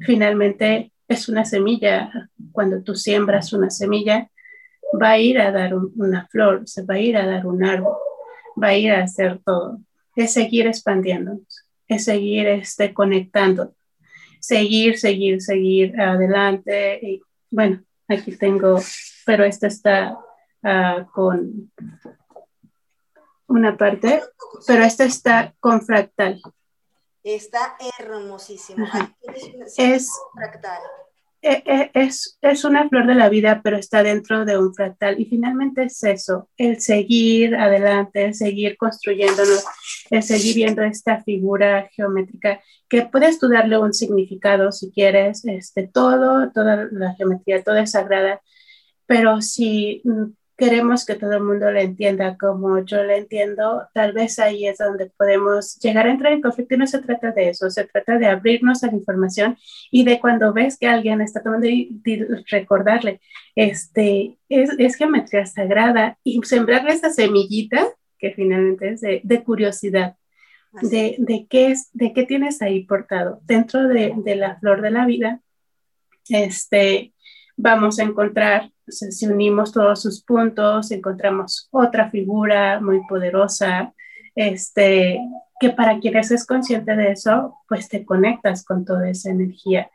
[0.00, 2.11] finalmente es una semilla.
[2.52, 4.30] Cuando tú siembras una semilla,
[5.00, 7.96] va a ir a dar una flor, se va a ir a dar un árbol,
[8.62, 9.80] va a ir a hacer todo.
[10.14, 13.74] Es seguir expandiéndonos, es seguir este, conectando,
[14.40, 16.98] seguir, seguir, seguir adelante.
[17.02, 18.81] Y bueno, aquí tengo,
[19.24, 20.18] pero esta está
[20.62, 21.70] uh, con
[23.46, 24.22] una parte,
[24.66, 26.40] pero esta está con fractal.
[27.22, 28.87] Está hermosísimo.
[29.76, 30.83] Es fractal.
[31.44, 35.20] E, e, es, es, una flor de la vida, pero está dentro de un fractal.
[35.20, 39.64] Y finalmente es eso, el seguir adelante, el seguir construyéndonos,
[40.11, 45.88] el seguir viendo esta figura geométrica, que puedes tú darle un significado si quieres, este,
[45.88, 48.40] todo, toda la geometría, toda es sagrada,
[49.07, 54.12] pero si mm, queremos que todo el mundo la entienda como yo la entiendo, tal
[54.12, 57.48] vez ahí es donde podemos llegar a entrar en conflicto y no se trata de
[57.50, 59.56] eso, se trata de abrirnos a la información
[59.90, 62.00] y de cuando ves que alguien está tomando y,
[62.50, 63.20] recordarle,
[63.54, 67.88] este, es, es, geometría sagrada y sembrarle esa semillita
[68.18, 70.16] que finalmente es de, de curiosidad.
[70.80, 74.90] De, de, qué es, de qué tienes ahí portado dentro de, de la flor de
[74.90, 75.42] la vida,
[76.30, 77.12] este,
[77.56, 83.94] vamos a encontrar, si unimos todos sus puntos, encontramos otra figura muy poderosa,
[84.34, 85.20] este,
[85.60, 89.90] que para quienes es consciente de eso, pues te conectas con toda esa energía.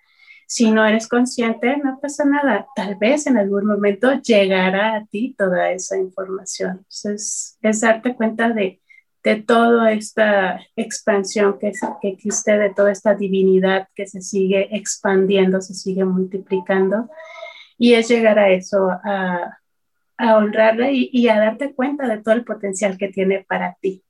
[0.49, 2.67] Si no eres consciente, no pasa nada.
[2.73, 6.77] Tal vez en algún momento llegará a ti toda esa información.
[6.77, 8.81] Entonces, es darte cuenta de,
[9.25, 15.59] de toda esta expansión que, que existe, de toda esta divinidad que se sigue expandiendo,
[15.59, 17.09] se sigue multiplicando.
[17.77, 19.59] Y es llegar a eso, a,
[20.17, 24.03] a honrarla y, y a darte cuenta de todo el potencial que tiene para ti.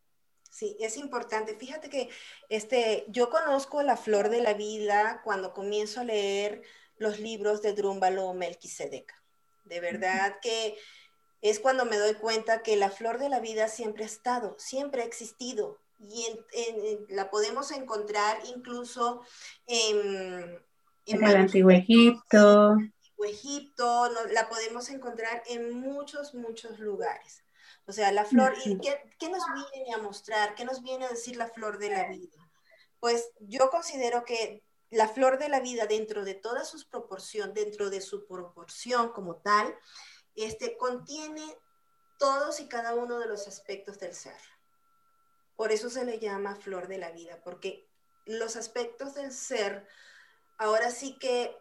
[0.57, 1.55] Sí, es importante.
[1.55, 2.09] Fíjate que
[2.49, 6.63] este, yo conozco la flor de la vida cuando comienzo a leer
[6.97, 9.13] los libros de Drúmbalo Melquisedec.
[9.65, 10.75] De verdad que
[11.41, 15.03] es cuando me doy cuenta que la flor de la vida siempre ha estado, siempre
[15.03, 15.79] ha existido.
[15.99, 16.25] Y
[17.09, 19.21] la podemos encontrar incluso
[19.67, 20.59] en,
[21.05, 22.77] en, el Antiguo Egipto.
[23.25, 27.43] Egipto, la podemos encontrar en muchos, muchos lugares.
[27.85, 30.55] O sea, la flor, ¿y qué, nos viene a mostrar?
[30.55, 32.37] ¿Qué nos viene a decir la flor de la vida?
[32.99, 37.89] Pues yo considero que la flor de la vida dentro de toda sus proporción, dentro
[37.89, 39.73] de su proporción como tal,
[40.35, 41.43] este, contiene
[42.19, 44.39] todos y cada uno de los aspectos del ser.
[45.55, 47.89] Por eso se le llama flor de la vida, porque
[48.25, 49.87] los aspectos del ser,
[50.57, 51.55] ahora sí que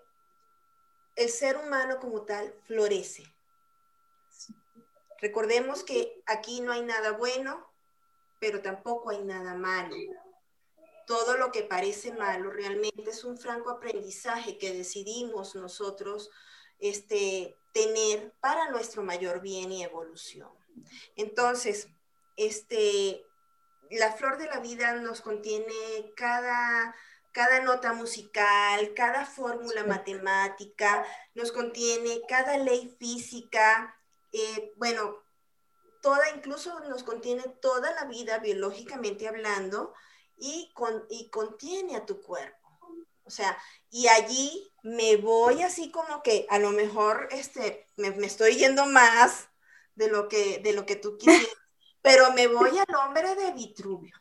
[1.16, 3.24] el ser humano como tal florece.
[5.20, 7.66] Recordemos que aquí no hay nada bueno,
[8.38, 9.96] pero tampoco hay nada malo.
[11.06, 16.30] Todo lo que parece malo realmente es un franco aprendizaje que decidimos nosotros
[16.78, 20.50] este, tener para nuestro mayor bien y evolución.
[21.14, 21.88] Entonces,
[22.36, 23.24] este,
[23.90, 26.94] la flor de la vida nos contiene cada,
[27.36, 33.94] cada nota musical, cada fórmula matemática, nos contiene cada ley física,
[34.32, 35.22] eh, bueno,
[36.00, 39.92] toda, incluso nos contiene toda la vida biológicamente hablando
[40.38, 42.70] y, con, y contiene a tu cuerpo.
[43.24, 43.58] O sea,
[43.90, 49.50] y allí me voy así como que a lo mejor este, me, estoy yendo más
[49.94, 51.46] de lo que, de lo que tú quieres,
[52.00, 54.16] pero me voy al hombre de Vitruvio.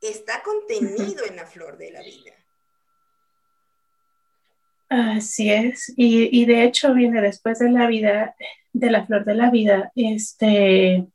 [0.00, 2.32] Está contenido en la flor de la vida.
[4.88, 8.34] Así es, y, de hecho viene después de la vida,
[8.72, 11.06] de la flor de la vida, este,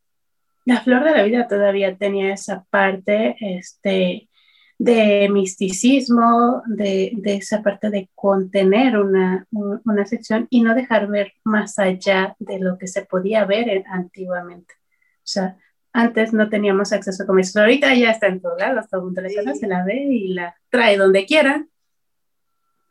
[0.66, 4.30] la flor de la vida todavía tenía esa parte, este,
[4.78, 11.80] de misticismo, de, esa parte de contener una, una, sección y no dejar ver más
[11.80, 14.74] allá de lo que se podía ver antiguamente.
[15.18, 15.58] O sea,
[15.94, 19.22] antes no teníamos acceso a eso, ahorita ya está en todos lados, todo el mundo
[19.22, 21.66] la se la ve y la trae donde quiera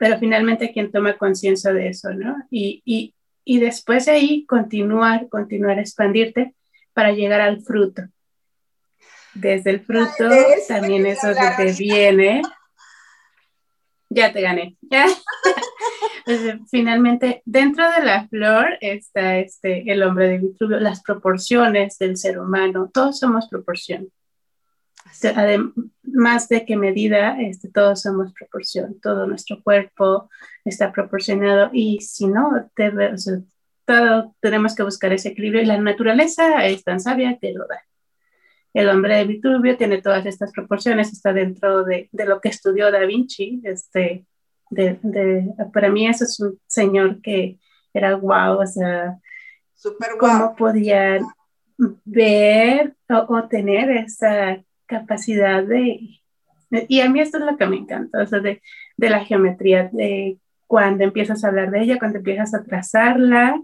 [0.02, 2.34] pero finalmente quien toma conciencia de eso, ¿no?
[2.50, 6.56] Y, y, y después de ahí continuar, continuar a expandirte
[6.92, 8.02] para llegar al fruto.
[9.32, 10.28] Desde el fruto
[10.66, 12.42] también eso te viene.
[14.08, 14.76] Ya te gané.
[16.70, 22.38] finalmente, dentro de la flor está este, el hombre de Vitruvio, las proporciones del ser
[22.38, 24.10] humano, todos somos proporción
[25.34, 30.30] además de que medida, este, todos somos proporción, todo nuestro cuerpo
[30.64, 32.70] está proporcionado y si no,
[33.84, 37.82] todo, tenemos que buscar ese equilibrio y la naturaleza es tan sabia que lo da.
[38.74, 42.90] El hombre de Vitruvio tiene todas estas proporciones, está dentro de, de lo que estudió
[42.90, 43.60] Da Vinci.
[43.64, 44.24] Este,
[44.72, 47.58] de, de, para mí eso es un señor que
[47.92, 49.18] era guau, o sea,
[49.74, 51.20] Super cómo podía
[52.04, 56.20] ver o, o tener esa capacidad de,
[56.88, 58.62] y a mí esto es lo que me encanta, o sea, de,
[58.96, 63.60] de la geometría, de cuando empiezas a hablar de ella, cuando empiezas a trazarla,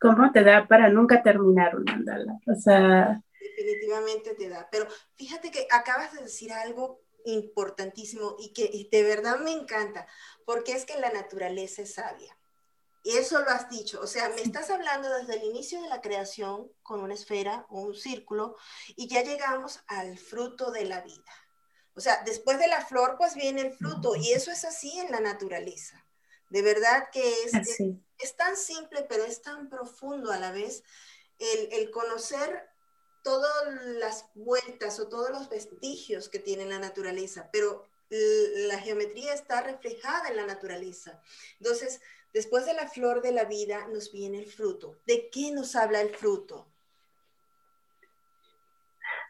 [0.00, 2.38] cómo te da para nunca terminar un mandala.
[2.46, 3.20] O sea...
[3.40, 9.02] Definitivamente te da, pero fíjate que acabas de decir algo importantísimo y que y de
[9.02, 10.06] verdad me encanta,
[10.44, 12.36] porque es que la naturaleza es sabia.
[13.04, 16.00] Y eso lo has dicho, o sea, me estás hablando desde el inicio de la
[16.00, 18.56] creación con una esfera o un círculo
[18.94, 21.32] y ya llegamos al fruto de la vida.
[21.94, 25.10] O sea, después de la flor pues viene el fruto y eso es así en
[25.10, 26.06] la naturaleza.
[26.48, 27.80] De verdad que es,
[28.18, 30.84] es, tan simple pero es tan profundo a la vez
[31.38, 32.71] el, el conocer
[33.22, 33.50] todas
[33.98, 40.28] las vueltas o todos los vestigios que tiene la naturaleza, pero la geometría está reflejada
[40.28, 41.22] en la naturaleza.
[41.58, 42.00] Entonces,
[42.32, 44.96] Después de la flor de la vida nos viene el fruto.
[45.06, 46.66] ¿De qué nos habla el fruto?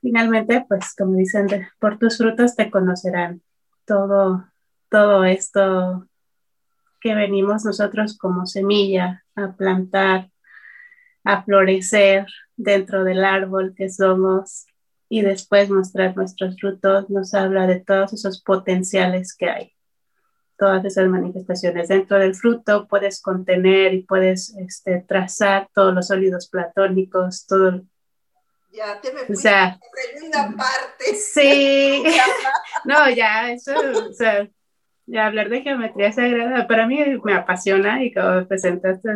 [0.01, 1.49] Finalmente, pues como dicen,
[1.80, 3.43] por tus frutos te conocerán.
[3.84, 4.49] Todo,
[4.88, 6.09] todo esto
[7.01, 10.30] que venimos nosotros como semilla a plantar,
[11.24, 12.26] a florecer
[12.62, 14.66] dentro del árbol que somos,
[15.12, 19.72] y después mostrar nuestros frutos nos habla de todos esos potenciales que hay,
[20.56, 21.88] todas esas manifestaciones.
[21.88, 27.82] Dentro del fruto puedes contener y puedes este, trazar todos los sólidos platónicos, todo.
[28.72, 29.78] Ya te me fui o sea,
[30.14, 31.14] segunda parte.
[31.14, 32.02] Sí,
[32.86, 33.74] no, ya, eso,
[34.08, 34.48] o sea,
[35.04, 39.10] ya hablar de geometría sagrada para mí me apasiona y como presentaste,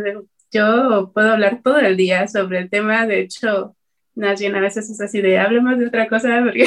[0.52, 3.76] yo puedo hablar todo el día sobre el tema, de hecho,
[4.16, 6.64] Nadie a veces es así de, hablemos de otra cosa porque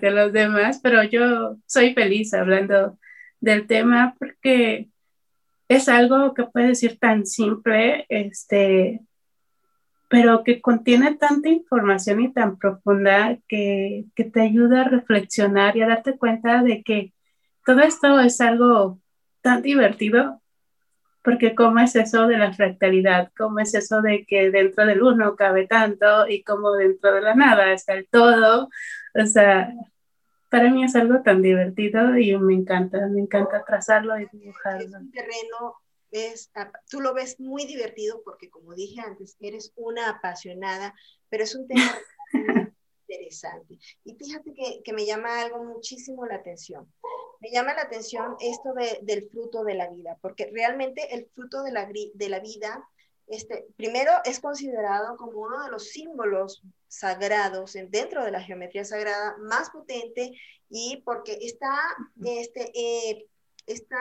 [0.00, 2.98] de los demás, pero yo soy feliz hablando
[3.40, 4.90] del tema porque
[5.68, 9.00] es algo que puede decir tan simple, este,
[10.08, 15.82] pero que contiene tanta información y tan profunda que, que te ayuda a reflexionar y
[15.82, 17.14] a darte cuenta de que
[17.64, 19.00] todo esto es algo
[19.40, 20.42] tan divertido
[21.22, 25.36] porque cómo es eso de la fractalidad, cómo es eso de que dentro del uno
[25.36, 28.68] cabe tanto y cómo dentro de la nada está el todo.
[29.14, 29.72] O sea,
[30.48, 34.86] para mí es algo tan divertido y me encanta, me encanta trazarlo y dibujarlo.
[34.86, 35.74] Es un terreno,
[36.10, 36.50] es,
[36.88, 40.94] tú lo ves muy divertido porque como dije antes, eres una apasionada,
[41.28, 41.82] pero es un tema
[43.08, 43.78] interesante.
[44.04, 46.90] Y fíjate que, que, me llama algo muchísimo la atención.
[47.40, 51.62] Me llama la atención esto de, del fruto de la vida, porque realmente el fruto
[51.62, 52.88] de la, de la vida,
[53.28, 59.36] este, primero es considerado como uno de los símbolos sagrados dentro de la geometría sagrada
[59.38, 60.32] más potente
[60.68, 61.78] y porque está,
[62.24, 63.26] este, eh,
[63.66, 63.98] está,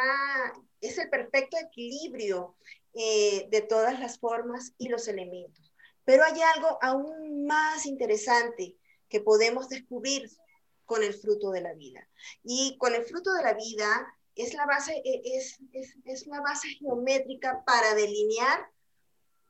[0.82, 2.56] es el perfecto equilibrio
[2.94, 5.72] eh, de todas las formas y los elementos.
[6.06, 8.78] Pero hay algo aún más interesante
[9.10, 10.30] que podemos descubrir
[10.88, 12.10] con el fruto de la vida.
[12.44, 16.42] Y con el fruto de la vida es la base, e, es, es, es la
[16.42, 18.68] base geométrica para delinear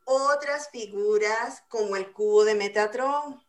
[0.04, 3.42] otras figuras como el cubo de Metatron.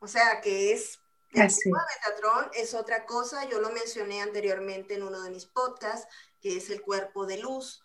[0.00, 0.98] O sea, que es
[1.32, 5.46] el cubo de Metatron es otra cosa, yo lo mencioné anteriormente en uno de mis
[5.46, 6.08] podcasts,
[6.40, 7.82] que es el cuerpo de luz.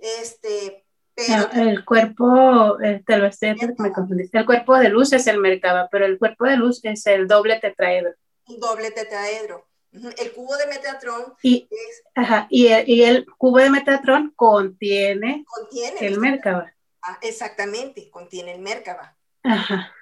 [0.00, 0.84] Este,
[1.16, 4.38] el cuerpo, eh, te lo estoy, me confundiste.
[4.38, 7.60] El cuerpo de luz es el Merkaba, pero el cuerpo de luz es el doble
[7.60, 8.14] tetraedro.
[8.46, 9.68] Un doble tetraedro.
[9.92, 15.44] El cubo de Metatron y, es, ajá, y, el, y, el, cubo de Metatron contiene,
[15.46, 16.72] contiene el Merkaba.
[17.02, 19.18] Ah, exactamente, contiene el Merkaba.
[19.42, 19.92] Ajá.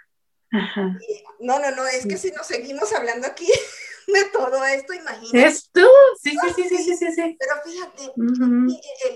[0.52, 0.96] Ajá.
[1.40, 3.46] No, no, no, es que si nos seguimos hablando aquí
[4.06, 5.46] de todo esto, imagínate.
[5.46, 5.86] Es tú,
[6.20, 7.36] sí, sí, sí, sí, sí, sí.
[7.38, 8.12] Pero fíjate,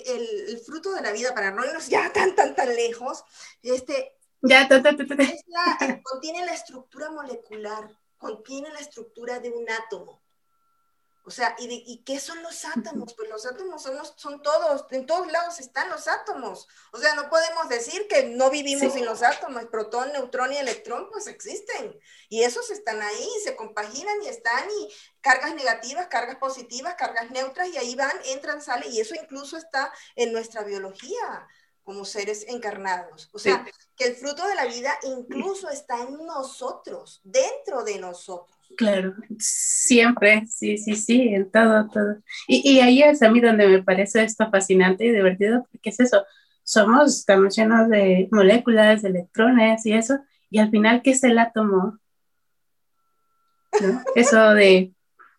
[0.06, 3.24] el, el, fruto de la vida, para no irnos ya tan, tan, tan lejos,
[3.62, 4.16] este,
[4.46, 4.68] ya,
[6.02, 7.88] contiene la estructura molecular,
[8.24, 10.22] contiene la estructura de un átomo.
[11.26, 13.14] O sea, ¿y, ¿y qué son los átomos?
[13.14, 16.68] Pues los átomos son, son todos, en todos lados están los átomos.
[16.92, 19.64] O sea, no podemos decir que no vivimos sin los átomos.
[19.66, 21.98] Protón, neutrón y electrón, pues existen.
[22.28, 27.68] Y esos están ahí, se compaginan y están, y cargas negativas, cargas positivas, cargas neutras,
[27.68, 31.48] y ahí van, entran, salen, y eso incluso está en nuestra biología
[31.84, 33.28] como seres encarnados.
[33.32, 33.64] O sea,
[33.96, 38.58] que el fruto de la vida incluso está en nosotros, dentro de nosotros.
[38.76, 42.16] Claro, siempre, sí, sí, sí, en todo, todo.
[42.48, 46.00] Y, y, ahí es a mí donde me parece esto fascinante y divertido, porque es
[46.00, 46.24] eso,
[46.64, 50.18] somos, estamos llenos de moléculas, de electrones y eso,
[50.50, 51.98] y al final, ¿qué es el átomo?
[54.14, 54.92] Eso de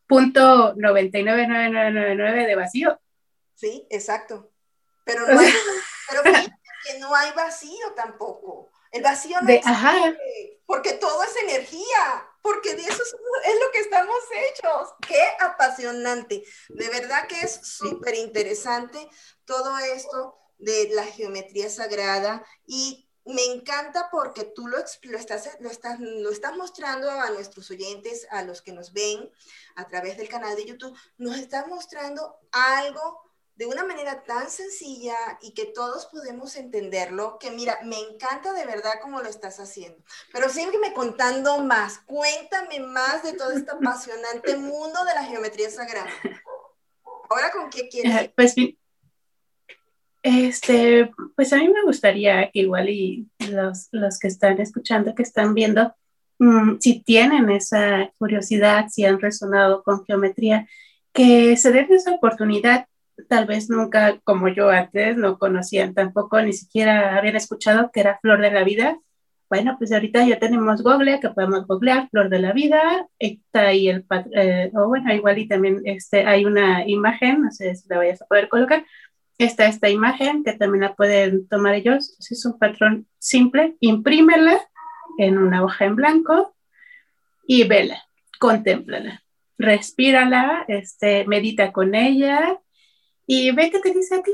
[0.07, 2.99] punto 999999 de vacío.
[3.55, 4.51] Sí, exacto.
[5.05, 5.47] Pero no hay,
[6.09, 6.23] pero
[6.85, 8.69] que no hay vacío tampoco.
[8.91, 10.19] El vacío no existe,
[10.65, 14.93] porque todo es energía porque de eso es lo que estamos hechos.
[15.07, 16.43] Qué apasionante.
[16.69, 19.09] De verdad que es súper interesante
[19.45, 25.71] todo esto de la geometría sagrada y me encanta porque tú lo, lo, estás, lo,
[25.71, 29.27] estás, lo estás mostrando a nuestros oyentes, a los que nos ven
[29.75, 33.23] a través del canal de YouTube, nos estás mostrando algo
[33.55, 38.65] de una manera tan sencilla y que todos podemos entenderlo, que mira, me encanta de
[38.65, 39.97] verdad cómo lo estás haciendo.
[40.33, 46.09] Pero sígueme contando más, cuéntame más de todo este apasionante mundo de la geometría sagrada.
[47.29, 48.13] Ahora, ¿con qué quieres?
[48.13, 48.55] Eh, pues,
[50.21, 55.23] este, pues a mí me gustaría que igual y los, los que están escuchando, que
[55.23, 55.95] están viendo,
[56.39, 60.67] mm, si tienen esa curiosidad, si han resonado con geometría,
[61.13, 62.87] que se den esa oportunidad
[63.29, 68.19] tal vez nunca, como yo antes, no conocían tampoco, ni siquiera habían escuchado que era
[68.21, 68.99] Flor de la Vida.
[69.49, 73.89] Bueno, pues ahorita ya tenemos Google, que podemos googlear Flor de la Vida, está ahí
[73.89, 74.05] el,
[74.35, 78.21] eh, o bueno, igual y también este, hay una imagen, no sé si la vayas
[78.21, 78.85] a poder colocar,
[79.37, 84.59] está esta imagen que también la pueden tomar ellos, es un patrón simple, imprímela
[85.19, 86.55] en una hoja en blanco,
[87.47, 88.01] y vela,
[88.39, 89.21] contémplala,
[89.59, 92.59] respírala, este, medita con ella
[93.25, 94.31] y ve qué te dice a ti.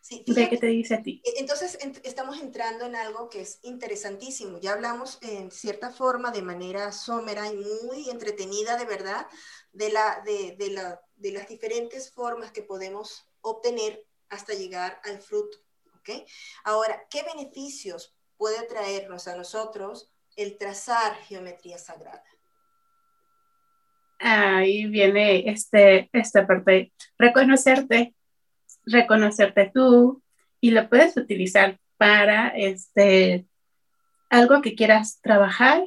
[0.00, 1.22] Sí, ve qué te dice a ti.
[1.24, 4.58] E, entonces estamos entrando en algo que es interesantísimo.
[4.58, 9.26] Ya hablamos en cierta forma, de manera somera y muy entretenida, de verdad,
[9.72, 15.20] de, la, de, de, la, de las diferentes formas que podemos obtener hasta llegar al
[15.20, 15.58] fruto.
[15.98, 16.24] ¿okay?
[16.64, 22.24] Ahora, ¿qué beneficios puede traernos a nosotros el trazar geometría sagrada?
[24.20, 28.14] Ahí viene este, esta parte, reconocerte,
[28.84, 30.22] reconocerte tú
[30.60, 33.46] y lo puedes utilizar para este,
[34.28, 35.82] algo que quieras trabajar,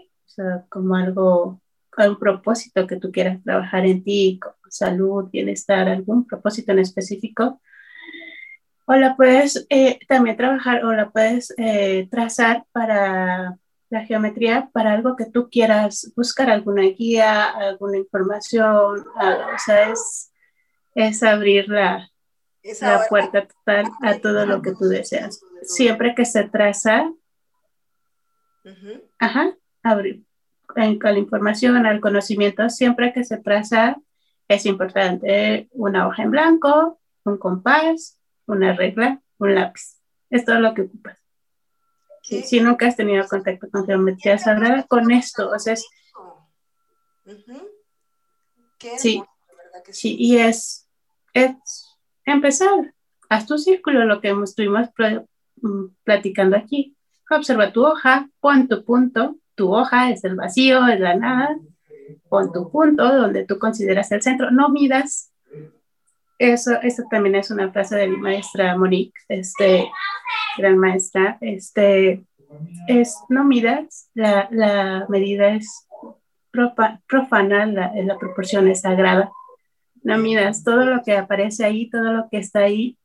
[0.69, 1.61] como algo,
[1.97, 7.61] un propósito que tú quieras trabajar en ti, como salud, bienestar, algún propósito en específico.
[8.85, 13.57] O la puedes eh, también trabajar o la puedes eh, trazar para
[13.93, 20.31] la geometría para algo que tú quieras buscar, alguna guía, alguna información, o sea, es,
[20.95, 22.09] es abrir la,
[22.81, 25.41] la puerta total a todo lo que tú deseas.
[25.61, 27.13] Siempre que se traza,
[29.19, 30.23] ajá, abrir
[30.75, 33.97] en, con la información, al conocimiento, siempre que se traza,
[34.47, 39.99] es importante una hoja en blanco, un compás, una regla, un lápiz.
[40.31, 41.22] Es todo lo que ocupas.
[42.23, 45.85] Si, nunca has tenido contacto con geometría sagrada, con esto, o sea, es...
[48.97, 49.21] sí,
[49.91, 50.87] sí, y es,
[51.33, 51.53] es
[52.25, 52.93] empezar.
[53.27, 54.87] Haz tu círculo, lo que estuvimos
[55.61, 56.95] mm, platicando aquí.
[57.29, 61.57] Observa tu hoja, pon tu punto, tu hoja es el vacío, es la nada,
[62.29, 65.31] pon tu punto donde tú consideras el centro, no midas.
[66.39, 69.89] Eso, eso también es una frase de mi maestra Monique, este,
[70.57, 72.23] gran maestra, este,
[72.87, 75.87] es, no midas, la, la medida es
[77.07, 79.31] profana, la, la proporción es sagrada.
[80.03, 82.97] No midas, todo lo que aparece ahí, todo lo que está ahí,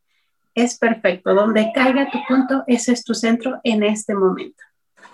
[0.54, 1.32] es perfecto.
[1.32, 4.62] Donde caiga tu punto, ese es tu centro en este momento.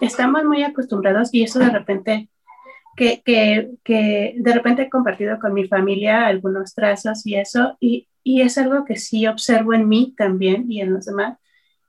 [0.01, 2.31] Estamos muy acostumbrados y eso de repente,
[2.97, 8.09] que, que, que de repente he compartido con mi familia algunos trazos y eso, y,
[8.23, 11.39] y es algo que sí observo en mí también y en los demás,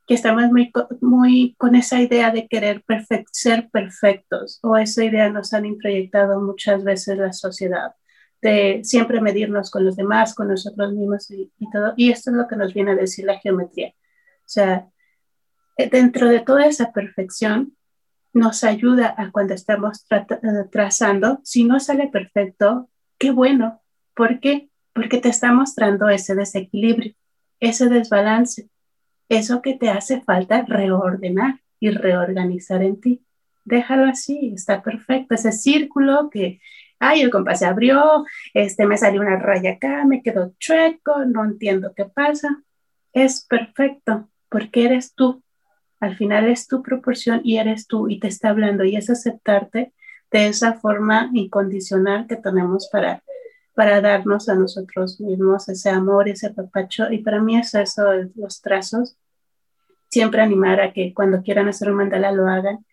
[0.06, 2.84] que estamos muy, muy con esa idea de querer
[3.32, 7.96] ser perfectos o esa idea nos han introyectado muchas veces la sociedad
[8.42, 11.94] de siempre medirnos con los demás, con nosotros mismos y, todo.
[11.98, 13.90] Y esto es lo que nos viene a decir la geometría.
[13.90, 14.88] O sea,
[15.78, 17.76] eh, dentro de toda esa perfección
[18.34, 20.26] nos ayuda a cuando estamos eh,
[20.72, 23.82] trazando, si no sale perfecto, qué bueno.
[24.14, 24.70] ¿Por qué?
[24.94, 27.16] Porque te está mostrando ese desequilibrio,
[27.60, 28.70] ese desbalance
[29.30, 33.26] eso que te hace falta reordenar y reorganizar en ti.
[33.64, 35.36] Déjalo así, está perfecto.
[35.36, 36.62] Ese círculo que,
[37.00, 41.44] ay, el compás se abrió, este, me salió una raya acá, me quedó chueco, no
[41.44, 42.64] entiendo qué pasa.
[43.14, 45.44] Es perfecto, porque eres tú.
[46.00, 49.94] Al final es tu proporción y eres tú y te está hablando y es aceptarte
[50.32, 53.24] de esa forma incondicional que tenemos para
[53.76, 57.12] para darnos a nosotros mismos ese amor, ese papacho.
[57.12, 58.06] Y para mí es eso,
[58.36, 59.18] los trazos.
[60.10, 62.86] Siempre animar a que cuando quieran hacer un mandala lo hagan.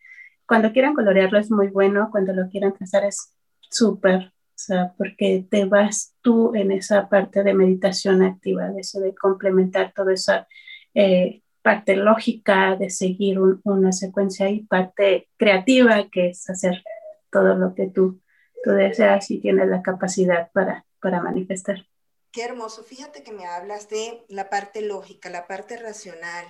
[0.45, 3.33] Cuando quieran colorearlo es muy bueno, cuando lo quieran trazar es
[3.71, 9.01] súper, o sea, porque te vas tú en esa parte de meditación activa, de eso
[9.01, 10.47] de complementar toda esa
[10.95, 16.83] eh, parte lógica, de seguir una secuencia y parte creativa, que es hacer
[17.31, 18.21] todo lo que tú
[18.63, 21.87] tú deseas y tienes la capacidad para, para manifestar.
[22.31, 22.83] Qué hermoso.
[22.83, 26.47] Fíjate que me hablas de la parte lógica, la parte racional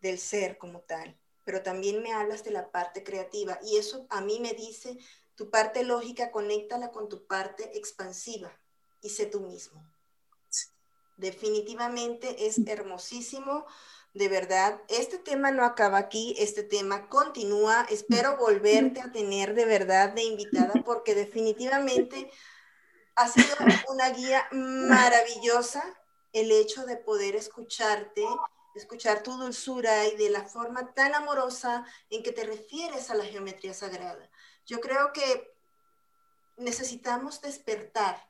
[0.00, 4.20] del ser como tal, pero también me hablas de la parte creativa y eso a
[4.20, 4.98] mí me dice,
[5.34, 8.52] tu parte lógica, conéctala con tu parte expansiva
[9.02, 9.84] y sé tú mismo.
[11.16, 13.66] Definitivamente es hermosísimo
[14.14, 17.84] de verdad, este tema no acaba aquí, este tema continúa.
[17.90, 22.30] Espero volverte a tener de verdad de invitada porque definitivamente
[23.16, 23.56] ha sido
[23.88, 25.82] una guía maravillosa
[26.32, 28.24] el hecho de poder escucharte,
[28.76, 33.24] escuchar tu dulzura y de la forma tan amorosa en que te refieres a la
[33.24, 34.30] geometría sagrada.
[34.64, 35.56] Yo creo que
[36.56, 38.28] necesitamos despertar,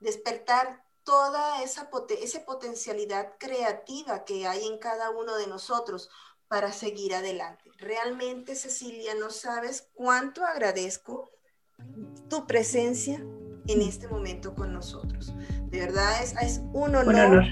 [0.00, 1.88] despertar toda esa,
[2.22, 6.10] esa potencialidad creativa que hay en cada uno de nosotros
[6.48, 7.70] para seguir adelante.
[7.78, 11.30] Realmente, Cecilia, no sabes cuánto agradezco
[12.28, 13.24] tu presencia
[13.68, 15.32] en este momento con nosotros.
[15.70, 17.44] De verdad es, es un, honor, un honor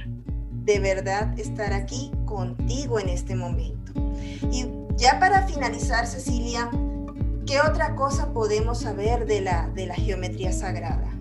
[0.67, 3.93] de verdad estar aquí contigo en este momento.
[4.53, 6.71] Y ya para finalizar, Cecilia,
[7.47, 11.16] ¿qué otra cosa podemos saber de la, de la geometría sagrada?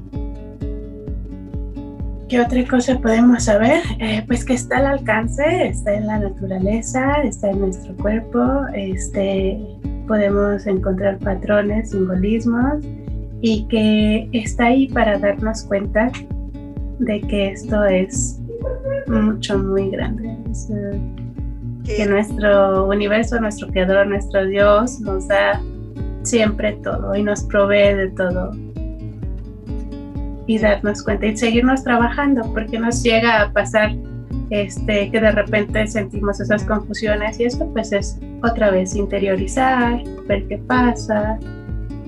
[2.28, 3.84] ¿Qué otra cosa podemos saber?
[3.99, 8.39] Eh, pues que está al alcance, está en la naturaleza, está en nuestro cuerpo,
[8.73, 9.59] este,
[10.07, 12.84] podemos encontrar patrones, simbolismos
[13.41, 16.11] y que está ahí para darnos cuenta
[16.97, 18.39] de que esto es
[19.05, 20.36] mucho, muy grande.
[21.84, 25.61] que nuestro universo, nuestro creador, nuestro Dios nos da
[26.23, 28.64] siempre todo y nos provee de todo.
[30.48, 33.96] Y darnos cuenta y seguirnos trabajando, porque nos llega a pasar
[34.52, 40.48] este, que de repente sentimos esas confusiones y esto pues es otra vez interiorizar, ver
[40.48, 41.39] qué pasa,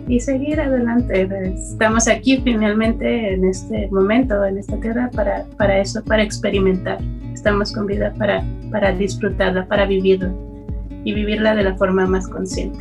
[0.08, 1.28] y seguir adelante.
[1.54, 7.00] Estamos aquí finalmente en este momento, en esta tierra, para, para eso, para experimentar.
[7.34, 10.32] Estamos con vida para, para disfrutarla, para vivirla
[11.04, 12.80] y vivirla de la forma más consciente.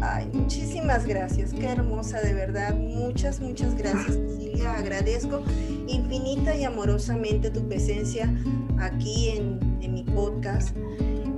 [0.00, 0.73] Ay, muchísimas
[1.06, 2.74] gracias, qué hermosa, de verdad.
[2.74, 4.74] Muchas, muchas gracias, Cecilia.
[4.74, 5.42] Agradezco
[5.88, 8.32] infinita y amorosamente tu presencia
[8.78, 9.60] aquí en,
[9.92, 10.76] mi podcast.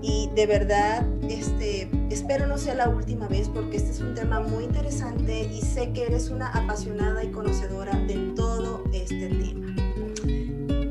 [0.02, 4.40] Y de verdad, este, espero no sea la última vez porque este es un tema
[4.40, 9.76] muy interesante y sé que eres una apasionada y conocedora de todo este tema.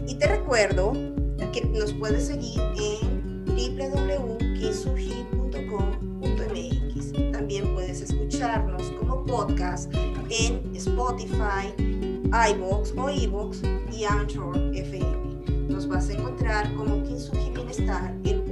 [0.08, 0.94] Y te recuerdo
[1.54, 6.15] que nos puedes seguir en www.kinsuji.com.mx.
[7.56, 9.90] También puedes escucharnos como podcast
[10.30, 11.74] en Spotify,
[12.52, 13.62] iBox o iBox
[13.94, 15.70] y Anchor FM.
[15.70, 18.44] Nos vas a encontrar como Kinsuji Bienestar, el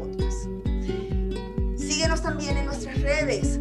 [1.76, 3.60] Síguenos también en nuestras redes.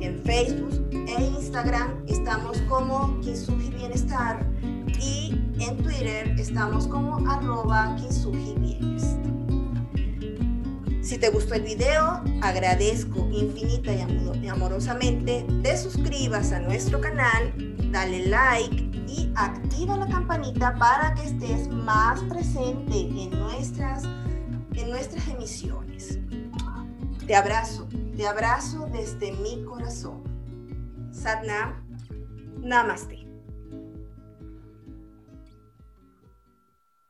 [0.00, 4.48] En Facebook e Instagram estamos como Kinsugi Bienestar
[5.02, 7.96] y en Twitter estamos como arroba
[11.04, 17.52] Si te gustó el video, agradezco infinita y amorosamente te suscribas a nuestro canal,
[17.92, 18.74] dale like
[19.06, 26.20] y activa la campanita para que estés más presente en nuestras, en nuestras emisiones.
[27.26, 27.86] Te abrazo,
[28.16, 30.22] te abrazo desde mi corazón.
[31.12, 31.84] Satnam,
[32.62, 33.23] Namaste.